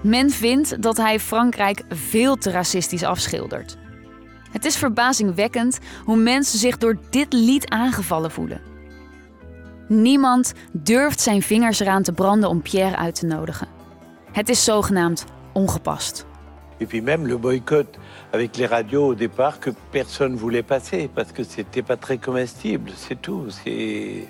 Men 0.00 0.30
vindt 0.30 0.82
dat 0.82 0.96
hij 0.96 1.20
Frankrijk 1.20 1.82
veel 1.88 2.36
te 2.36 2.50
racistisch 2.50 3.02
afschildert. 3.02 3.78
Het 4.50 4.64
is 4.64 4.76
verbazingwekkend 4.76 5.78
hoe 6.04 6.16
mensen 6.16 6.58
zich 6.58 6.78
door 6.78 6.98
dit 7.10 7.32
lied 7.32 7.68
aangevallen 7.68 8.30
voelen. 8.30 8.60
Niemand 9.88 10.52
durft 10.72 11.20
zijn 11.20 11.42
vingers 11.42 11.80
eraan 11.80 12.02
te 12.02 12.12
branden 12.12 12.48
om 12.48 12.62
Pierre 12.62 12.96
uit 12.96 13.14
te 13.14 13.26
nodigen. 13.26 13.68
Het 14.32 14.48
is 14.48 14.64
zogenaamd 14.64 15.24
ongepast. 15.52 16.26
Puis 16.86 17.02
même 17.02 17.26
le 17.26 17.38
boycott 17.38 17.98
avec 18.32 18.56
les 18.56 18.66
radios 18.66 19.06
au 19.06 19.14
départ 19.14 19.58
que 19.58 19.70
personne 19.90 20.36
voulait 20.36 20.62
passer 20.62 21.08
parce 21.14 21.32
que 21.32 21.42
c'était 21.42 21.82
pas 21.82 21.96
très 21.96 22.18
comestible, 22.18 22.90
c'est 22.96 23.20
tout. 23.20 23.46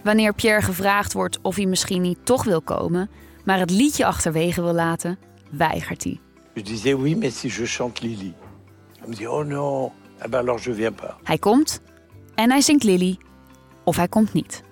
Wanneer 0.04 0.32
Pierre 0.34 0.62
gevraagd 0.62 1.12
wordt 1.12 1.38
of 1.42 1.56
hij 1.56 1.66
misschien 1.66 2.02
niet 2.02 2.18
toch 2.24 2.44
wil 2.44 2.60
komen, 2.60 3.10
maar 3.44 3.58
het 3.58 3.70
liedje 3.70 4.06
achterwege 4.06 4.62
wil 4.62 4.72
laten, 4.72 5.18
weigert 5.50 6.04
hij. 6.04 6.20
Je 6.54 6.62
disais 6.62 6.94
oui, 6.94 7.16
mais 7.16 7.40
si 7.40 7.48
je 7.48 7.66
chante 7.66 8.02
Lily. 8.02 8.34
Elle 9.00 9.08
me 9.08 9.14
dit 9.14 9.28
oh 9.28 9.44
non, 9.44 9.92
ah 10.18 10.28
ben 10.30 10.40
alors 10.40 10.64
je 10.64 10.74
viens 10.74 10.94
pas. 10.94 11.14
Hij 11.22 11.38
komt 11.38 11.80
en 12.34 12.50
hij 12.50 12.60
zingt 12.60 12.84
Lily, 12.84 13.18
of 13.84 13.96
hij 13.96 14.08
komt 14.08 14.32
niet. 14.32 14.62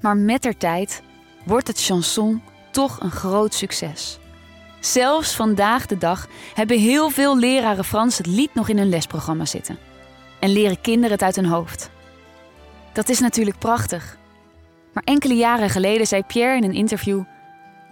Maar 0.00 0.16
met 0.16 0.42
der 0.42 0.56
tijd 0.56 1.02
wordt 1.44 1.66
het 1.66 1.84
chanson 1.84 2.42
toch 2.70 3.00
een 3.00 3.10
groot 3.10 3.54
succes. 3.54 4.18
Zelfs 4.84 5.36
vandaag 5.36 5.86
de 5.86 5.98
dag 5.98 6.26
hebben 6.54 6.78
heel 6.78 7.10
veel 7.10 7.38
leraren 7.38 7.84
Frans 7.84 8.18
het 8.18 8.26
lied 8.26 8.54
nog 8.54 8.68
in 8.68 8.78
hun 8.78 8.88
lesprogramma 8.88 9.44
zitten. 9.44 9.78
En 10.40 10.50
leren 10.50 10.80
kinderen 10.80 11.10
het 11.10 11.22
uit 11.22 11.36
hun 11.36 11.46
hoofd. 11.46 11.90
Dat 12.92 13.08
is 13.08 13.20
natuurlijk 13.20 13.58
prachtig. 13.58 14.16
Maar 14.92 15.02
enkele 15.04 15.34
jaren 15.34 15.70
geleden 15.70 16.06
zei 16.06 16.22
Pierre 16.22 16.56
in 16.56 16.64
een 16.64 16.74
interview: 16.74 17.22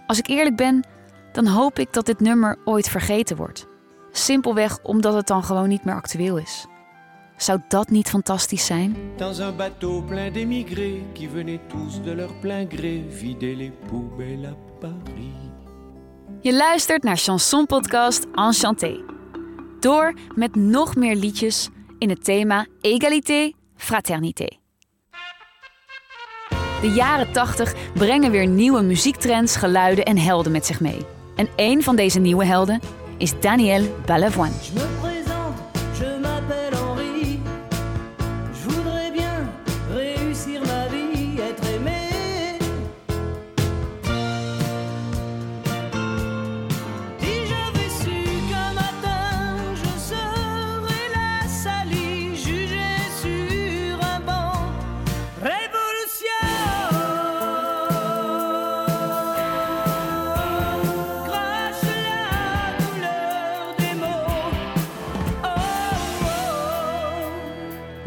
Als 0.07 0.17
ik 0.17 0.27
eerlijk 0.27 0.55
ben, 0.55 0.87
dan 1.31 1.47
hoop 1.47 1.79
ik 1.79 1.93
dat 1.93 2.05
dit 2.05 2.19
nummer 2.19 2.57
ooit 2.65 2.89
vergeten 2.89 3.35
wordt. 3.35 3.67
Simpelweg 4.11 4.79
omdat 4.83 5.13
het 5.13 5.27
dan 5.27 5.43
gewoon 5.43 5.69
niet 5.69 5.83
meer 5.83 5.95
actueel 5.95 6.37
is. 6.37 6.65
Zou 7.37 7.59
dat 7.67 7.89
niet 7.89 8.09
fantastisch 8.09 8.65
zijn? 8.65 8.95
Dans 9.17 9.39
un 9.39 9.55
bateau 9.55 10.03
plein 10.03 10.33
d'émigrés 10.33 11.01
qui 11.13 11.29
venaient 11.29 11.67
tous 11.67 12.01
de 12.03 12.15
leur 12.15 12.39
plein 12.39 12.67
gré 12.69 13.05
vider 13.09 13.55
les 13.55 13.71
poubelles 13.87 14.45
à 14.45 14.55
Paris. 14.79 15.42
Je 16.43 16.53
luistert 16.53 17.03
naar 17.03 17.17
Chanson 17.17 17.65
Podcast 17.65 18.25
Enchanté. 18.35 18.99
Door 19.79 20.13
met 20.35 20.55
nog 20.55 20.95
meer 20.95 21.15
liedjes 21.15 21.69
in 21.97 22.09
het 22.09 22.23
thema 22.23 22.65
Egalité, 22.81 23.51
Fraternité. 23.75 24.47
De 26.81 26.91
jaren 26.95 27.33
80 27.33 27.73
brengen 27.93 28.31
weer 28.31 28.47
nieuwe 28.47 28.81
muziektrends, 28.81 29.55
geluiden 29.55 30.05
en 30.05 30.17
helden 30.17 30.51
met 30.51 30.65
zich 30.65 30.79
mee. 30.79 31.05
En 31.35 31.47
een 31.55 31.83
van 31.83 31.95
deze 31.95 32.19
nieuwe 32.19 32.45
helden 32.45 32.79
is 33.17 33.39
Daniel 33.39 33.95
Balavoine. 34.05 34.55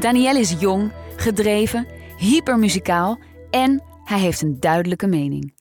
Daniel 0.06 0.36
is 0.36 0.54
jong, 0.58 0.92
gedreven, 1.16 1.86
hypermuzikaal 2.16 3.18
en 3.50 3.82
hij 4.04 4.18
heeft 4.18 4.42
een 4.42 4.56
duidelijke 4.60 5.06
mening. 5.06 5.52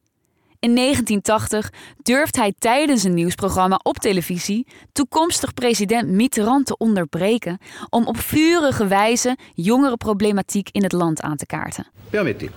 In 0.60 0.76
1980 0.76 1.72
durft 2.02 2.36
hij 2.36 2.54
tijdens 2.60 3.04
een 3.04 3.14
nieuwsprogramma 3.14 3.80
op 3.84 3.98
televisie 3.98 4.68
toekomstig 4.92 5.54
president 5.54 6.10
Mitterrand 6.10 6.66
te 6.66 6.78
onderbreken 6.78 7.58
om 7.90 8.08
op 8.08 8.18
vurige 8.18 8.88
wijze 8.88 9.38
jongerenproblematiek 9.54 10.70
in 10.72 10.84
het 10.84 10.92
land 10.92 11.22
aan 11.22 11.38
te 11.38 11.46
kaarten. 11.46 11.88
Permettez. 12.10 12.50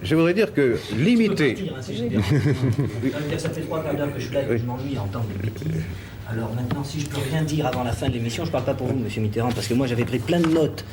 Je 0.00 0.14
voudrais 0.14 0.34
dire 0.34 0.52
que 0.52 0.80
limiter. 0.96 1.56
Alors 6.32 6.54
maintenant, 6.54 6.82
si 6.82 7.00
je 7.00 7.06
peux 7.06 7.20
rien 7.30 7.42
dire 7.42 7.66
avant 7.66 7.82
la 7.82 7.92
fin 7.92 8.08
de 8.08 8.12
l'émission, 8.14 8.44
je 8.46 8.50
parle 8.50 8.64
pas 8.64 8.72
pour 8.74 8.86
vous, 8.86 8.94
monsieur 8.96 9.20
Mitterrand, 9.20 9.52
parce 9.52 9.66
que 9.66 9.74
moi 9.74 9.86
j'avais 9.86 10.04
pris 10.04 10.18
plein 10.18 10.40
de 10.40 10.46
notes 10.48 10.84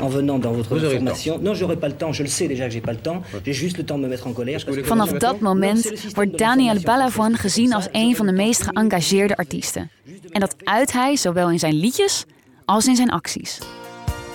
en 0.00 0.08
venant 0.08 0.38
dans 0.38 0.52
votre 0.52 0.76
Vous 0.76 0.90
formation. 0.90 1.38
Non, 1.38 1.54
j'aurai 1.54 1.76
pas 1.76 1.88
le 1.88 1.94
temps, 1.94 2.12
je 2.12 2.22
le 2.22 2.28
sais 2.28 2.46
déjà 2.46 2.64
que 2.66 2.70
j'ai 2.72 2.80
pas 2.82 2.92
le 2.92 2.98
temps. 2.98 3.22
J'ai 3.44 3.52
juste 3.54 3.78
le 3.78 3.84
temps 3.86 3.96
de 3.96 4.02
me 4.02 4.08
mettre 4.08 4.26
en 4.26 4.32
colère. 4.32 4.60
parce 4.64 4.76
que- 4.76 4.84
Vanaf 4.84 5.10
dat 5.12 5.40
moment 5.40 6.12
wordt 6.14 6.38
Daniel 6.38 6.80
Balavoine 6.80 7.36
gezien 7.36 7.72
als 7.74 7.88
een 7.92 8.16
van 8.16 8.26
de 8.26 8.32
meest 8.32 8.62
geëngageerde 8.62 9.36
artiesten. 9.36 9.90
En 10.30 10.40
dat 10.40 10.56
uit 10.64 10.92
hij 10.92 11.16
zowel 11.16 11.50
in 11.50 11.58
zijn 11.58 11.74
liedjes 11.74 12.24
als 12.64 12.86
in 12.86 12.96
zijn 12.96 13.10
acties. 13.10 13.58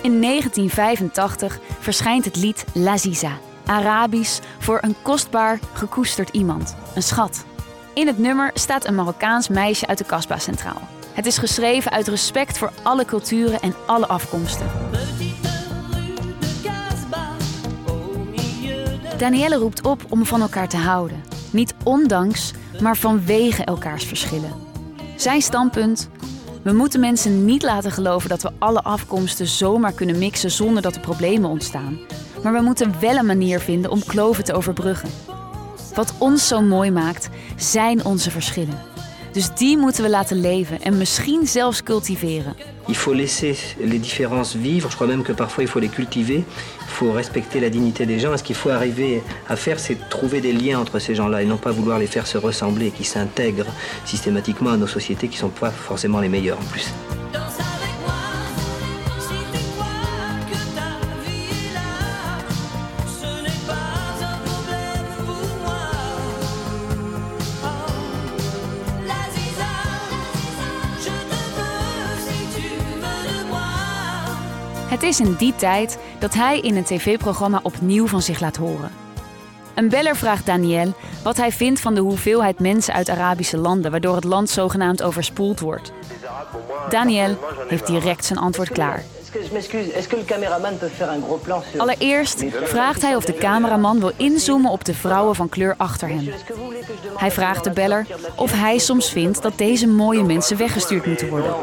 In 0.02 0.20
1985 0.20 1.58
verschijnt 1.80 2.24
het 2.24 2.36
lied 2.36 2.64
Laziza, 2.74 3.30
Arabisch 3.66 4.38
voor 4.58 4.78
een 4.82 4.94
kostbaar, 5.02 5.58
gekoesterd 5.72 6.28
iemand, 6.32 6.76
een 6.94 7.02
schat. 7.02 7.44
In 7.98 8.06
het 8.06 8.18
nummer 8.18 8.50
staat 8.54 8.86
een 8.86 8.94
Marokkaans 8.94 9.48
meisje 9.48 9.86
uit 9.86 9.98
de 9.98 10.04
Kasbah 10.04 10.38
centraal. 10.38 10.80
Het 11.12 11.26
is 11.26 11.38
geschreven 11.38 11.90
uit 11.90 12.08
respect 12.08 12.58
voor 12.58 12.72
alle 12.82 13.04
culturen 13.04 13.60
en 13.60 13.74
alle 13.86 14.06
afkomsten. 14.06 14.66
Danielle 19.16 19.56
roept 19.56 19.82
op 19.82 20.04
om 20.08 20.26
van 20.26 20.40
elkaar 20.40 20.68
te 20.68 20.76
houden. 20.76 21.24
Niet 21.50 21.74
ondanks, 21.84 22.52
maar 22.80 22.96
vanwege 22.96 23.64
elkaars 23.64 24.04
verschillen. 24.04 24.52
Zijn 25.16 25.42
standpunt? 25.42 26.08
We 26.62 26.72
moeten 26.72 27.00
mensen 27.00 27.44
niet 27.44 27.62
laten 27.62 27.90
geloven 27.90 28.28
dat 28.28 28.42
we 28.42 28.52
alle 28.58 28.82
afkomsten 28.82 29.46
zomaar 29.46 29.92
kunnen 29.92 30.18
mixen 30.18 30.50
zonder 30.50 30.82
dat 30.82 30.94
er 30.94 31.00
problemen 31.00 31.50
ontstaan. 31.50 31.98
Maar 32.42 32.52
we 32.52 32.60
moeten 32.60 33.00
wel 33.00 33.16
een 33.16 33.26
manier 33.26 33.60
vinden 33.60 33.90
om 33.90 34.04
kloven 34.04 34.44
te 34.44 34.52
overbruggen. 34.52 35.37
Wat 35.98 36.14
ons 36.18 36.48
zo 36.48 36.60
mooi 36.60 36.90
maakt, 36.90 37.28
zijn 37.56 38.04
onze 38.04 38.30
verschillen. 38.30 38.78
Dus 39.32 39.54
die 39.54 39.78
moeten 39.78 40.02
we 40.02 40.10
laten 40.10 40.40
leven 40.40 40.82
en 40.82 40.96
misschien 40.96 41.46
zelfs 41.46 41.82
cultiveren. 41.82 42.54
Il 42.86 42.94
faut 42.94 43.16
laisser 43.16 43.74
les 43.78 44.00
différences 44.00 44.56
vivre. 44.60 44.90
Je 44.90 44.94
crois 44.94 45.08
même 45.08 45.22
que 45.22 45.32
parfois 45.32 45.62
il 45.62 45.68
faut 45.68 45.82
les 45.82 45.90
cultiver. 45.90 46.44
Il 46.80 46.92
faut 46.92 47.12
respecter 47.12 47.60
la 47.60 47.68
dignité 47.68 48.06
des 48.06 48.20
gens. 48.20 48.32
Et 48.32 48.38
ce 48.38 48.42
qu'il 48.44 48.56
faut 48.56 48.72
arriver 48.72 49.22
à 49.48 49.56
faire, 49.56 49.78
c'est 49.78 50.08
trouver 50.08 50.40
des 50.40 50.52
liens 50.52 50.78
entre 50.78 51.00
ces 51.00 51.14
gens-là 51.14 51.42
et 51.42 51.46
non 51.46 51.58
pas 51.58 51.72
vouloir 51.72 51.98
les 51.98 52.08
faire 52.08 52.26
se 52.26 52.38
ressembler, 52.38 52.90
qui 52.90 53.04
s'intègrent 53.04 53.72
systématiquement 54.04 54.70
à 54.70 54.76
nos 54.76 54.88
sociétés 54.88 55.28
qui 55.28 55.36
sont 55.36 55.52
pas 55.60 55.70
forcément 55.70 56.20
les 56.20 56.28
meilleures 56.28 56.58
en 56.58 56.70
plus. 56.70 56.92
Het 74.98 75.06
is 75.06 75.20
in 75.20 75.34
die 75.34 75.54
tijd 75.54 75.98
dat 76.18 76.34
hij 76.34 76.60
in 76.60 76.76
een 76.76 76.84
tv-programma 76.84 77.60
opnieuw 77.62 78.06
van 78.06 78.22
zich 78.22 78.40
laat 78.40 78.56
horen. 78.56 78.90
Een 79.74 79.88
beller 79.88 80.16
vraagt 80.16 80.46
Daniel 80.46 80.94
wat 81.22 81.36
hij 81.36 81.52
vindt 81.52 81.80
van 81.80 81.94
de 81.94 82.00
hoeveelheid 82.00 82.58
mensen 82.58 82.94
uit 82.94 83.08
Arabische 83.08 83.56
landen, 83.56 83.90
waardoor 83.90 84.14
het 84.14 84.24
land 84.24 84.50
zogenaamd 84.50 85.02
overspoeld 85.02 85.60
wordt. 85.60 85.92
Daniel 86.88 87.36
heeft 87.68 87.86
direct 87.86 88.24
zijn 88.24 88.38
antwoord 88.38 88.68
klaar. 88.68 89.02
Allereerst 91.76 92.44
vraagt 92.62 93.02
hij 93.02 93.16
of 93.16 93.24
de 93.24 93.34
cameraman 93.34 94.00
wil 94.00 94.12
inzoomen 94.16 94.70
op 94.70 94.84
de 94.84 94.94
vrouwen 94.94 95.34
van 95.34 95.48
kleur 95.48 95.74
achter 95.76 96.08
hem. 96.08 96.28
Hij 97.16 97.30
vraagt 97.30 97.64
de 97.64 97.70
beller 97.70 98.06
of 98.36 98.52
hij 98.52 98.78
soms 98.78 99.10
vindt 99.10 99.42
dat 99.42 99.58
deze 99.58 99.86
mooie 99.86 100.24
mensen 100.24 100.56
weggestuurd 100.56 101.06
moeten 101.06 101.28
worden. 101.28 101.54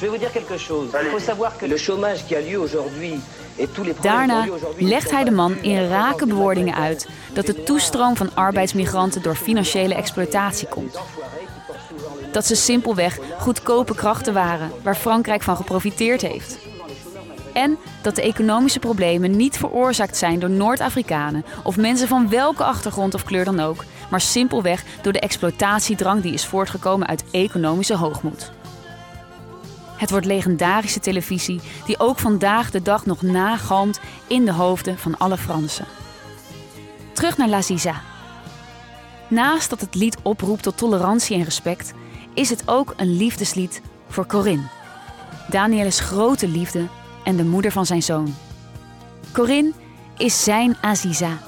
Je 0.00 0.06
vais 0.06 0.12
vous 0.12 0.24
dire 0.24 0.32
quelque 0.32 0.58
chose. 0.58 0.88
Il 1.02 1.10
faut 1.10 1.24
savoir 1.24 1.56
que 1.58 1.66
le 1.66 1.76
chômage 1.76 2.24
qui 2.26 2.34
a 2.34 2.40
lieu 2.40 2.58
aujourd'hui 2.58 3.20
Daarna 4.00 4.46
legt 4.78 5.10
hij 5.10 5.24
de 5.24 5.30
man 5.30 5.62
in 5.62 5.88
rake 5.88 6.26
bewoordingen 6.26 6.74
uit 6.74 7.08
dat 7.32 7.46
de 7.46 7.62
toestroom 7.62 8.16
van 8.16 8.34
arbeidsmigranten 8.34 9.22
door 9.22 9.34
financiële 9.34 9.94
exploitatie 9.94 10.68
komt. 10.68 10.98
Dat 12.32 12.46
ze 12.46 12.54
simpelweg 12.56 13.18
goedkope 13.38 13.94
krachten 13.94 14.34
waren 14.34 14.70
waar 14.82 14.96
Frankrijk 14.96 15.42
van 15.42 15.56
geprofiteerd 15.56 16.20
heeft. 16.20 16.58
En 17.52 17.78
dat 18.02 18.14
de 18.14 18.22
economische 18.22 18.78
problemen 18.78 19.36
niet 19.36 19.56
veroorzaakt 19.56 20.16
zijn 20.16 20.38
door 20.38 20.50
Noord-Afrikanen 20.50 21.44
of 21.62 21.76
mensen 21.76 22.08
van 22.08 22.28
welke 22.28 22.64
achtergrond 22.64 23.14
of 23.14 23.24
kleur 23.24 23.44
dan 23.44 23.60
ook, 23.60 23.84
maar 24.10 24.20
simpelweg 24.20 24.84
door 25.02 25.12
de 25.12 25.20
exploitatiedrang 25.20 26.22
die 26.22 26.32
is 26.32 26.46
voortgekomen 26.46 27.08
uit 27.08 27.24
economische 27.30 27.96
hoogmoed. 27.96 28.50
Het 30.00 30.10
wordt 30.10 30.26
legendarische 30.26 31.00
televisie 31.00 31.60
die 31.86 31.98
ook 31.98 32.18
vandaag 32.18 32.70
de 32.70 32.82
dag 32.82 33.06
nog 33.06 33.22
nagalmt 33.22 34.00
in 34.26 34.44
de 34.44 34.52
hoofden 34.52 34.98
van 34.98 35.18
alle 35.18 35.36
Fransen. 35.36 35.84
Terug 37.12 37.36
naar 37.36 37.48
La 37.48 37.62
Ziza. 37.62 38.02
Naast 39.28 39.70
dat 39.70 39.80
het 39.80 39.94
lied 39.94 40.16
oproept 40.22 40.62
tot 40.62 40.76
tolerantie 40.76 41.36
en 41.36 41.44
respect, 41.44 41.92
is 42.34 42.50
het 42.50 42.62
ook 42.66 42.94
een 42.96 43.16
liefdeslied 43.16 43.82
voor 44.08 44.26
Corinne. 44.26 44.68
Daniel's 45.48 46.00
grote 46.00 46.48
liefde 46.48 46.86
en 47.24 47.36
de 47.36 47.44
moeder 47.44 47.72
van 47.72 47.86
zijn 47.86 48.02
zoon. 48.02 48.34
Corinne 49.32 49.72
is 50.16 50.44
zijn 50.44 50.76
Aziza. 50.80 51.38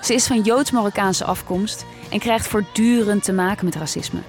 Ze 0.00 0.14
is 0.14 0.26
van 0.26 0.42
Joods-Marokkaanse 0.42 1.24
afkomst 1.24 1.84
en 2.10 2.18
krijgt 2.18 2.46
voortdurend 2.46 3.24
te 3.24 3.32
maken 3.32 3.64
met 3.64 3.74
racisme. 3.74 4.20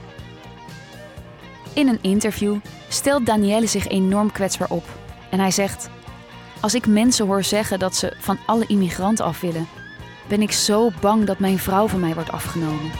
In 1.73 1.87
een 1.87 1.99
interview 2.01 2.55
stelt 2.89 3.25
Danielle 3.25 3.67
zich 3.67 3.87
enorm 3.87 4.31
kwetsbaar 4.31 4.69
op. 4.69 4.85
En 5.29 5.39
hij 5.39 5.51
zegt: 5.51 5.89
Als 6.59 6.73
ik 6.73 6.87
mensen 6.87 7.25
hoor 7.25 7.43
zeggen 7.43 7.79
dat 7.79 7.95
ze 7.95 8.13
van 8.19 8.37
alle 8.45 8.65
immigranten 8.67 9.25
af 9.25 9.41
willen, 9.41 9.67
ben 10.27 10.41
ik 10.41 10.51
zo 10.51 10.91
bang 11.01 11.25
dat 11.25 11.39
mijn 11.39 11.59
vrouw 11.59 11.87
van 11.87 11.99
mij 11.99 12.13
wordt 12.13 12.31
afgenomen. 12.31 12.91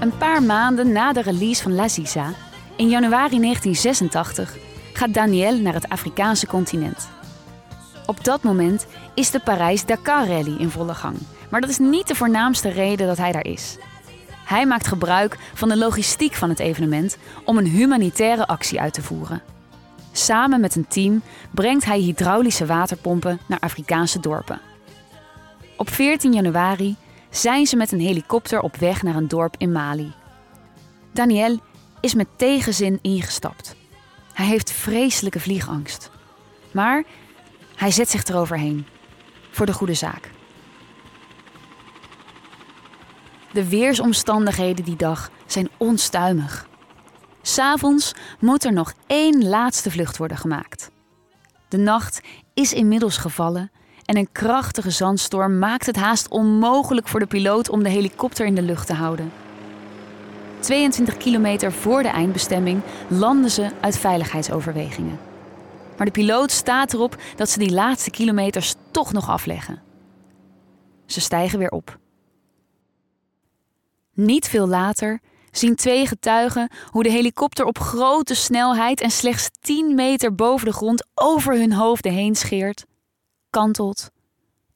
Een 0.00 0.16
paar 0.18 0.42
maanden 0.42 0.92
na 0.92 1.12
de 1.12 1.22
release 1.22 1.62
van 1.62 1.74
La 1.74 1.88
Ziza, 1.88 2.32
in 2.76 2.88
januari 2.88 3.40
1986, 3.40 4.56
gaat 4.92 5.14
Daniel 5.14 5.58
naar 5.58 5.74
het 5.74 5.88
Afrikaanse 5.88 6.46
continent. 6.46 7.08
Op 8.06 8.24
dat 8.24 8.42
moment 8.42 8.86
is 9.14 9.30
de 9.30 9.40
Parijs-Dakar-rally 9.40 10.56
in 10.58 10.70
volle 10.70 10.94
gang. 10.94 11.16
Maar 11.50 11.60
dat 11.60 11.70
is 11.70 11.78
niet 11.78 12.08
de 12.08 12.14
voornaamste 12.14 12.68
reden 12.68 13.06
dat 13.06 13.16
hij 13.16 13.32
daar 13.32 13.44
is. 13.46 13.76
Hij 14.44 14.66
maakt 14.66 14.86
gebruik 14.86 15.38
van 15.54 15.68
de 15.68 15.76
logistiek 15.76 16.34
van 16.34 16.48
het 16.48 16.58
evenement 16.58 17.16
om 17.44 17.58
een 17.58 17.66
humanitaire 17.66 18.46
actie 18.46 18.80
uit 18.80 18.92
te 18.92 19.02
voeren. 19.02 19.42
Samen 20.12 20.60
met 20.60 20.76
een 20.76 20.88
team 20.88 21.22
brengt 21.50 21.84
hij 21.84 21.98
hydraulische 21.98 22.66
waterpompen 22.66 23.40
naar 23.48 23.58
Afrikaanse 23.58 24.20
dorpen. 24.20 24.60
Op 25.76 25.90
14 25.90 26.32
januari 26.32 26.96
zijn 27.30 27.66
ze 27.66 27.76
met 27.76 27.92
een 27.92 28.00
helikopter 28.00 28.60
op 28.60 28.76
weg 28.76 29.02
naar 29.02 29.16
een 29.16 29.28
dorp 29.28 29.54
in 29.58 29.72
Mali. 29.72 30.12
Daniel 31.12 31.58
is 32.00 32.14
met 32.14 32.28
tegenzin 32.36 32.98
ingestapt. 33.02 33.76
Hij 34.32 34.46
heeft 34.46 34.72
vreselijke 34.72 35.40
vliegangst. 35.40 36.10
Maar 36.70 37.04
hij 37.76 37.90
zet 37.90 38.10
zich 38.10 38.24
eroverheen. 38.24 38.86
voor 39.50 39.66
de 39.66 39.72
goede 39.72 39.94
zaak. 39.94 40.30
De 43.56 43.68
weersomstandigheden 43.68 44.84
die 44.84 44.96
dag 44.96 45.30
zijn 45.46 45.68
onstuimig. 45.76 46.68
S'avonds 47.42 48.14
moet 48.40 48.64
er 48.64 48.72
nog 48.72 48.92
één 49.06 49.48
laatste 49.48 49.90
vlucht 49.90 50.16
worden 50.16 50.36
gemaakt. 50.36 50.90
De 51.68 51.76
nacht 51.76 52.20
is 52.54 52.72
inmiddels 52.72 53.16
gevallen 53.16 53.70
en 54.04 54.16
een 54.16 54.32
krachtige 54.32 54.90
zandstorm 54.90 55.58
maakt 55.58 55.86
het 55.86 55.96
haast 55.96 56.28
onmogelijk 56.28 57.08
voor 57.08 57.20
de 57.20 57.26
piloot 57.26 57.68
om 57.68 57.82
de 57.82 57.88
helikopter 57.88 58.46
in 58.46 58.54
de 58.54 58.62
lucht 58.62 58.86
te 58.86 58.94
houden. 58.94 59.32
22 60.60 61.16
kilometer 61.16 61.72
voor 61.72 62.02
de 62.02 62.08
eindbestemming 62.08 62.80
landen 63.08 63.50
ze 63.50 63.70
uit 63.80 63.98
veiligheidsoverwegingen. 63.98 65.18
Maar 65.96 66.06
de 66.06 66.12
piloot 66.12 66.50
staat 66.50 66.92
erop 66.92 67.16
dat 67.36 67.50
ze 67.50 67.58
die 67.58 67.72
laatste 67.72 68.10
kilometers 68.10 68.74
toch 68.90 69.12
nog 69.12 69.28
afleggen. 69.28 69.82
Ze 71.06 71.20
stijgen 71.20 71.58
weer 71.58 71.70
op. 71.70 71.98
Niet 74.16 74.48
veel 74.48 74.68
later 74.68 75.20
zien 75.50 75.74
twee 75.74 76.06
getuigen 76.06 76.70
hoe 76.90 77.02
de 77.02 77.10
helikopter 77.10 77.64
op 77.64 77.78
grote 77.78 78.34
snelheid 78.34 79.00
en 79.00 79.10
slechts 79.10 79.48
10 79.60 79.94
meter 79.94 80.34
boven 80.34 80.66
de 80.66 80.72
grond 80.72 81.06
over 81.14 81.58
hun 81.58 81.72
hoofden 81.72 82.12
heen 82.12 82.34
scheert, 82.34 82.86
kantelt 83.50 84.10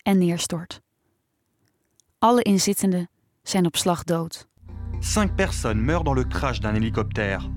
en 0.03 0.18
neerstort. 0.18 0.81
Alle 2.18 2.42
inzittenden 2.42 3.11
zijn 3.42 3.66
op 3.66 3.76
slag 3.76 4.05
dood. 4.05 4.48
Cinq 5.00 5.35
personnes 5.35 5.85
meurent 5.85 6.05
dans 6.05 6.18
le 6.18 6.26
crash 6.26 6.59
d'un 6.59 6.74
hélicoptère. 6.74 7.48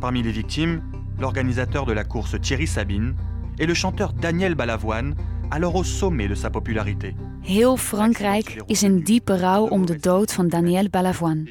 Parmi 0.00 0.22
les 0.22 0.34
victimes, 0.34 0.80
l'organisateur 1.16 1.84
de 1.84 1.94
la 1.94 2.04
course 2.04 2.40
Thierry 2.40 2.66
Sabine 2.66 3.14
et 3.56 3.66
le 3.66 3.74
chanteur 3.74 4.12
Daniel 4.12 4.54
Balavoine, 4.54 5.14
alors 5.50 5.74
au 5.74 5.84
sommet 5.84 6.28
de 6.28 6.34
sa 6.34 6.50
popularité. 6.50 7.14
Heel 7.42 7.76
Frankrijk 7.76 8.62
is 8.66 8.82
in 8.82 9.00
diepe 9.00 9.36
rouw 9.36 9.66
om 9.68 9.86
de 9.86 9.96
dood 9.96 10.32
van 10.32 10.48
Daniel 10.48 10.88
Balavoine. 10.90 11.50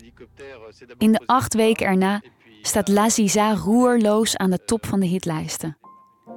In 0.97 1.11
de 1.11 1.21
acht 1.25 1.53
weken 1.53 1.85
erna 1.85 2.21
staat 2.61 2.87
La 2.87 3.09
Ziza 3.09 3.53
roerloos 3.53 4.37
aan 4.37 4.49
de 4.49 4.63
top 4.65 4.85
van 4.85 4.99
de 4.99 5.05
hitlijsten. 5.05 5.77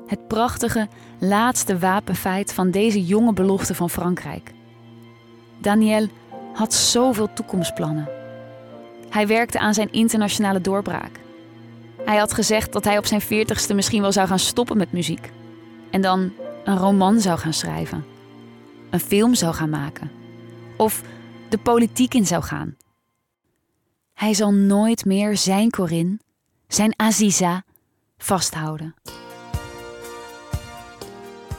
Het 0.07 0.29
prachtige 0.29 0.89
laatste 1.19 1.79
wapenfeit 1.79 2.53
van 2.53 2.71
deze 2.71 3.05
jonge 3.05 3.33
belofte 3.33 3.75
van 3.75 3.91
Frankrijk. 3.91 4.53
Daniel 5.61 6.09
had 6.55 6.75
zoveel 6.75 7.33
toekomstplannen. 7.33 8.09
Hij 9.11 9.27
werkte 9.27 9.59
aan 9.59 9.75
zijn 9.75 9.93
internationale 9.93 10.61
doorbraak. 10.61 11.21
Hij 12.05 12.17
had 12.17 12.33
gezegd 12.35 12.73
dat 12.73 12.85
hij 12.85 12.99
op 12.99 13.07
zijn 13.07 13.21
veertigste 13.21 13.75
misschien 13.75 14.03
wel 14.03 14.13
zou 14.13 14.27
gaan 14.29 14.39
stoppen 14.39 14.77
met 14.77 14.93
muziek. 14.93 15.31
En 15.91 16.01
dan 16.01 16.33
een 16.65 16.79
roman 16.79 17.21
zou 17.21 17.39
gaan 17.39 17.53
schrijven. 17.53 18.05
Een 18.91 19.01
film 19.01 19.35
zou 19.35 19.55
gaan 19.55 19.71
maken. 19.71 20.11
Of 20.77 21.03
de 21.49 21.59
politiek 21.59 22.15
in 22.15 22.27
zou 22.27 22.43
gaan. 22.43 22.77
Hij 24.15 24.35
zal 24.35 24.53
nooit 24.53 25.05
meer 25.05 25.37
zijn 25.37 25.71
Corinne, 25.71 26.19
zijn 26.69 26.95
Aziza, 26.97 27.65
vasthouden. 28.19 28.95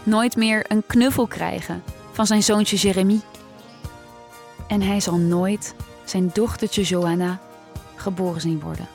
Nooit 0.03 0.35
meer 0.35 0.65
een 0.71 0.83
knuffel 0.87 1.27
krijgen 1.27 1.83
van 2.11 2.27
zijn 2.27 2.43
zoontje 2.43 2.75
Jeremy. 2.75 3.19
En 4.67 4.81
hij 4.81 4.99
zal 4.99 5.17
nooit 5.17 5.75
zijn 6.05 6.29
dochtertje 6.33 6.81
Johanna 6.83 7.41
geboren 7.95 8.41
zien 8.41 8.59
worden. 8.59 8.87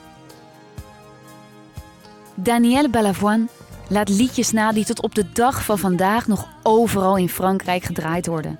Danielle 2.35 2.89
Balavoine 2.89 3.47
laat 3.89 4.09
liedjes 4.09 4.51
na 4.51 4.71
die 4.71 4.85
tot 4.85 5.01
op 5.01 5.15
de 5.15 5.25
dag 5.33 5.65
van 5.65 5.77
vandaag 5.77 6.27
nog 6.27 6.47
overal 6.63 7.17
in 7.17 7.29
Frankrijk 7.29 7.83
gedraaid 7.83 8.27
worden. 8.27 8.59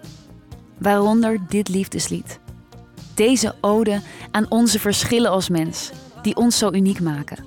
Waaronder 0.77 1.39
dit 1.47 1.69
liefdeslied. 1.69 2.39
Deze 3.13 3.55
ode 3.61 4.01
aan 4.31 4.45
onze 4.49 4.79
verschillen 4.79 5.31
als 5.31 5.49
mens, 5.49 5.91
die 6.21 6.35
ons 6.35 6.57
zo 6.57 6.71
uniek 6.71 6.99
maken. 6.99 7.43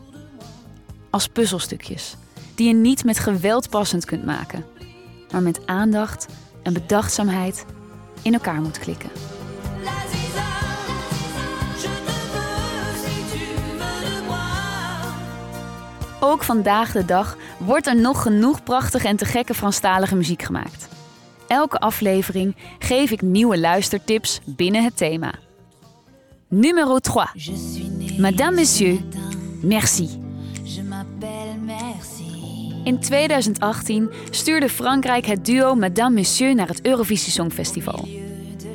Als 1.11 1.29
puzzelstukjes, 1.29 2.17
die 2.55 2.67
je 2.67 2.75
niet 2.75 3.05
met 3.05 3.19
geweld 3.19 3.71
passend 3.71 4.05
kunt 4.05 4.25
maken, 4.25 4.65
maar 5.33 5.43
met 5.43 5.67
aandacht 5.67 6.27
en 6.63 6.73
bedachtzaamheid 6.73 7.65
in 8.23 8.33
elkaar 8.33 8.61
moet 8.61 8.79
klikken. 8.79 9.11
Ook 16.25 16.43
vandaag 16.43 16.93
de 16.93 17.05
dag 17.05 17.37
wordt 17.59 17.87
er 17.87 17.97
nog 17.97 18.23
genoeg 18.23 18.63
prachtige 18.63 19.09
en 19.09 19.17
te 19.17 19.25
gekke 19.25 19.55
Franstalige 19.55 20.15
muziek 20.15 20.43
gemaakt. 20.43 20.89
Elke 21.49 21.79
aflevering 21.79 22.57
geef 22.79 23.11
ik 23.11 23.23
nieuwe 23.23 23.59
luistertips 23.59 24.41
binnen 24.45 24.85
het 24.85 24.97
thema. 24.97 25.35
Numero 26.49 26.99
3. 26.99 27.25
Madame 28.19 28.57
Monsieur, 28.57 29.01
merci. 29.63 30.09
In 32.85 33.01
2018 33.01 34.11
stuurde 34.31 34.69
Frankrijk 34.69 35.27
het 35.27 35.45
duo 35.45 35.75
Madame 35.75 36.15
Monsieur 36.15 36.55
naar 36.55 36.69
het 36.69 36.87
Eurovisie 36.87 37.33
Songfestival. 37.33 38.09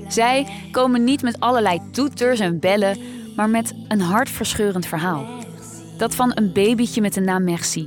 Zij 0.07 0.47
komen 0.71 1.03
niet 1.03 1.21
met 1.21 1.39
allerlei 1.39 1.81
toeters 1.91 2.39
en 2.39 2.59
bellen, 2.59 2.97
maar 3.35 3.49
met 3.49 3.73
een 3.87 4.01
hartverscheurend 4.01 4.85
verhaal. 4.85 5.45
Dat 5.97 6.15
van 6.15 6.31
een 6.35 6.51
babytje 6.53 7.01
met 7.01 7.13
de 7.13 7.21
naam 7.21 7.43
Merci, 7.43 7.85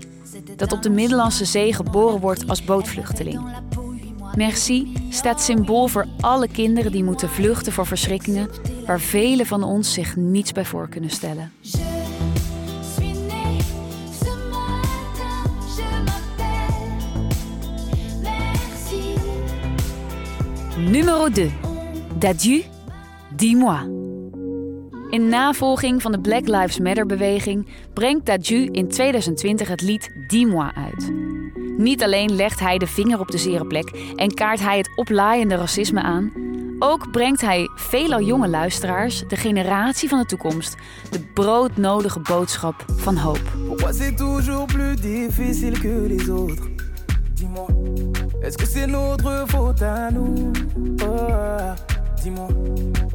dat 0.57 0.73
op 0.73 0.83
de 0.83 0.90
Middellandse 0.90 1.44
Zee 1.44 1.73
geboren 1.73 2.20
wordt 2.20 2.49
als 2.49 2.64
bootvluchteling. 2.64 3.40
Merci 4.35 4.92
staat 5.09 5.42
symbool 5.42 5.88
voor 5.88 6.07
alle 6.20 6.49
kinderen 6.49 6.92
die 6.92 7.05
moeten 7.05 7.29
vluchten 7.29 7.73
voor 7.73 7.87
verschrikkingen 7.87 8.49
waar 8.87 9.01
velen 9.01 9.46
van 9.46 9.62
ons 9.62 9.92
zich 9.92 10.16
niets 10.16 10.53
bij 10.53 10.64
voor 10.64 10.88
kunnen 10.88 11.11
stellen. 11.11 11.53
Numero 20.77 21.29
2. 21.29 21.53
D'adieu, 22.18 22.64
dis-moi. 23.37 23.99
In 25.11 25.29
navolging 25.29 26.03
van 26.03 26.12
de 26.12 26.20
Black 26.20 26.49
Lives 26.49 26.79
Matter-beweging 26.79 27.66
brengt 27.92 28.27
Daju 28.27 28.68
in 28.73 28.88
2020 28.88 29.68
het 29.68 29.81
lied 29.83 30.11
Dis-moi 30.27 30.70
uit. 30.75 31.12
Niet 31.77 32.03
alleen 32.03 32.37
legt 32.37 32.61
hij 32.61 32.79
de 32.79 32.87
vinger 32.87 33.20
op 33.20 33.31
de 33.31 33.38
zere 33.38 33.66
plek 33.66 34.12
en 34.16 34.35
kaart 34.35 34.61
hij 34.61 34.77
het 34.77 34.90
oplaaiende 34.96 35.57
racisme 35.57 36.03
aan, 36.03 36.33
ook 36.79 37.11
brengt 37.11 37.40
hij 37.40 37.68
veelal 37.75 38.20
jonge 38.20 38.49
luisteraars, 38.49 39.25
de 39.29 39.37
generatie 39.37 40.09
van 40.09 40.18
de 40.18 40.27
toekomst, 40.27 40.77
de 41.11 41.20
broodnodige 41.35 42.20
boodschap 42.20 42.85
van 42.96 43.16
hoop. 43.16 43.42
Est-ce 48.42 48.57
que 48.57 48.66
c'est 48.66 48.87
notre 48.87 49.44
faute 49.49 49.83
à 49.83 50.11
nous 50.11 50.51
Oh, 51.03 51.99
Dis-moi, 52.22 52.48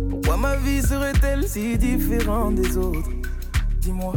pourquoi 0.10 0.38
ma 0.38 0.56
vie 0.56 0.82
serait-elle 0.82 1.48
si 1.48 1.78
différente 1.78 2.56
des 2.56 2.76
autres 2.76 3.12
Dis-moi, 3.80 4.14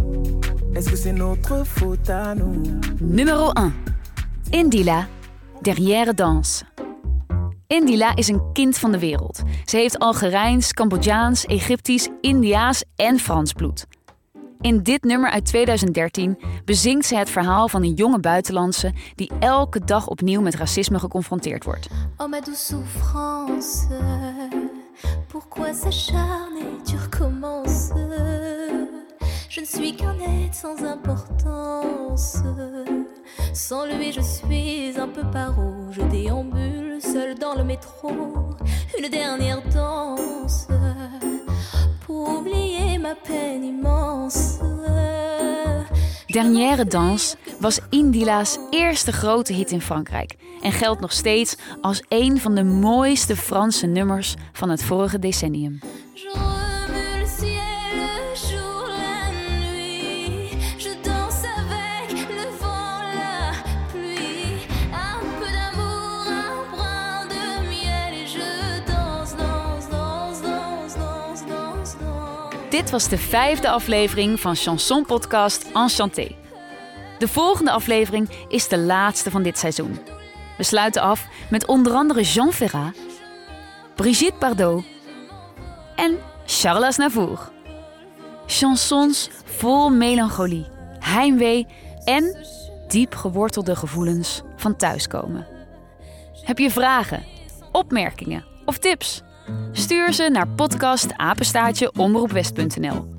est-ce 0.75 0.89
que 0.89 0.97
c'est 0.97 1.13
notre 1.13 1.65
faute 1.65 2.09
à 2.09 2.35
nous 2.35 2.63
Numero 3.01 3.53
1. 3.57 3.73
Indila, 4.55 5.07
Derrière 5.63 6.15
Danse. 6.15 6.65
Indila 7.67 8.17
is 8.17 8.29
een 8.29 8.41
kind 8.53 8.79
van 8.79 8.93
de 8.93 8.99
wereld. 8.99 9.43
Ze 9.65 9.77
heeft 9.77 9.99
Algerijns, 9.99 10.73
Cambodjaans, 10.73 11.45
Egyptisch, 11.47 12.09
Indiaas 12.21 12.85
en 12.97 13.19
Frans 13.19 13.53
bloed. 13.53 13.87
In 14.61 14.83
dit 14.83 15.03
nummer 15.05 15.31
uit 15.31 15.45
2013 15.45 16.39
bezingt 16.65 17.07
ze 17.07 17.17
het 17.17 17.31
verhaal 17.31 17.69
van 17.69 17.83
een 17.83 17.95
jonge 17.95 18.21
buitenlandse 18.21 18.93
die 19.15 19.31
elke 19.39 19.85
dag 19.85 20.07
opnieuw 20.07 20.41
met 20.41 20.55
racisme 20.55 20.99
geconfronteerd 20.99 21.65
wordt. 21.65 21.89
Oh 22.17 22.29
ma 22.29 22.41
douce 22.41 22.65
souffrance, 22.65 23.87
pourquoi 25.29 25.73
s'acharner, 25.73 26.67
tu 26.87 26.97
recommences 26.97 27.91
Je 29.49 29.61
ne 29.61 29.67
suis 29.67 29.95
qu'un 29.95 30.19
être 30.19 30.55
sans 30.55 30.85
importance. 30.85 32.39
Sans 33.53 33.87
lui, 33.87 34.13
je 34.13 34.21
suis 34.21 34.99
un 34.99 35.09
peu 35.09 35.23
paro. 35.31 35.75
Je 35.91 36.03
déambule 36.03 37.01
seul 37.01 37.35
dans 37.35 37.55
le 37.55 37.65
métro. 37.65 38.11
Une 38.99 39.09
dernière 39.09 39.63
danse 39.69 40.69
pour 42.07 42.39
oublier 42.39 42.99
ma 42.99 43.15
peine 43.15 43.65
immense. 43.65 44.59
Dernière 46.29 46.85
Danse 46.85 47.37
was 47.59 47.81
Indila's 47.91 48.59
eerste 48.71 49.13
grote 49.13 49.53
hit 49.53 49.71
in 49.71 49.81
Frankrijk 49.81 50.37
en 50.63 50.73
geldt 50.73 51.01
nog 51.01 51.13
steeds 51.13 51.57
als 51.81 52.03
een 52.09 52.41
van 52.41 52.55
de 52.55 52.65
mooiste 52.65 53.37
Franse 53.37 53.87
nummers 53.87 54.35
van 54.53 54.71
het 54.71 54.85
vorige 54.85 55.19
decennium. 55.19 55.79
Dit 72.79 72.91
was 72.91 73.09
de 73.09 73.19
vijfde 73.19 73.71
aflevering 73.71 74.41
van 74.41 74.57
Chanson 74.57 75.05
Podcast 75.05 75.67
Enchanté. 75.75 76.37
De 77.19 77.29
volgende 77.29 77.71
aflevering 77.71 78.29
is 78.49 78.69
de 78.69 78.79
laatste 78.79 79.31
van 79.31 79.43
dit 79.43 79.59
seizoen. 79.59 79.99
We 80.57 80.63
sluiten 80.63 81.03
af 81.03 81.27
met 81.51 81.67
onder 81.67 81.93
andere 81.93 82.23
Jean 82.23 82.53
Ferrat, 82.53 82.95
Brigitte 83.95 84.39
Bardot 84.39 84.85
en 85.97 86.19
Charles 86.47 86.85
Aznavour. 86.85 87.51
Chansons 88.47 89.31
vol 89.45 89.91
melancholie, 89.91 90.67
heimwee 90.99 91.67
en 92.05 92.37
diep 92.89 93.15
gewortelde 93.15 93.77
gevoelens 93.77 94.43
van 94.57 94.77
thuiskomen. 94.77 95.47
Heb 96.43 96.59
je 96.59 96.71
vragen, 96.71 97.25
opmerkingen 97.73 98.45
of 98.65 98.79
tips? 98.79 99.23
Stuur 99.73 100.13
ze 100.13 100.29
naar 100.33 100.49
podcastapenstaatjeomroepwest.nl. 100.49 103.17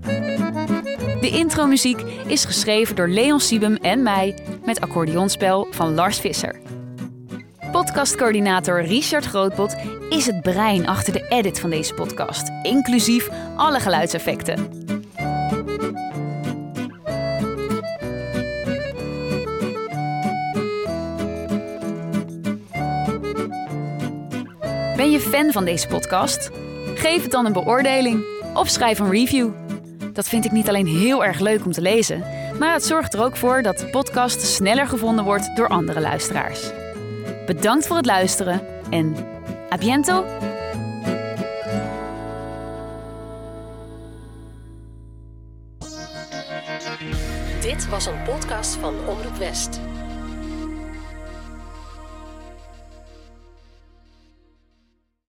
De 1.22 1.30
intromuziek 1.30 2.02
is 2.28 2.46
geschreven 2.46 2.96
door 2.96 3.10
Leon 3.10 3.40
Siebem 3.40 3.76
en 3.76 4.04
mij 4.04 4.38
met 4.66 4.82
accordeonspel 4.82 5.68
van 5.72 5.94
Lars 5.94 6.20
Visser. 6.20 6.60
Podcastcoördinator 7.72 8.82
Richard 8.82 9.26
Grootbot 9.26 9.76
is 10.10 10.26
het 10.26 10.42
brein 10.42 10.88
achter 10.88 11.14
de 11.14 11.26
edit 11.30 11.60
van 11.60 11.70
deze 11.70 11.94
podcast, 11.94 12.52
inclusief 12.64 13.30
alle 13.56 13.80
geluidseffecten. 13.80 14.68
Ben 25.00 25.12
je 25.12 25.20
fan 25.20 25.52
van 25.52 25.66
deze 25.66 25.88
podcast? 25.88 26.50
Geef 26.96 27.22
het 27.22 27.32
dan 27.32 27.46
een 27.46 27.54
beoordeling 27.54 28.26
of 28.54 28.70
schrijf 28.70 29.00
een 29.00 29.12
review. 29.12 29.52
Dat 30.14 30.28
vind 30.28 30.46
ik 30.46 30.52
niet 30.52 30.70
alleen 30.70 30.88
heel 30.88 31.26
erg 31.26 31.40
leuk 31.40 31.66
om 31.66 31.72
te 31.72 31.82
lezen, 31.82 32.24
maar 32.58 32.74
het 32.74 32.86
zorgt 32.86 33.14
er 33.14 33.24
ook 33.24 33.38
voor 33.38 33.62
dat 33.62 33.78
de 33.78 33.86
podcast 33.86 34.42
sneller 34.42 34.88
gevonden 34.88 35.26
wordt 35.26 35.56
door 35.56 35.68
andere 35.68 36.02
luisteraars. 36.02 36.72
Bedankt 37.46 37.88
voor 37.88 37.96
het 37.96 38.06
luisteren 38.06 38.62
en 38.90 39.16
à 39.74 39.78
biento! 39.78 40.26
Dit 47.62 47.90
was 47.90 48.06
een 48.06 48.24
podcast 48.26 48.76
van 48.76 48.94
Omroep 49.08 49.38
West. 49.38 49.80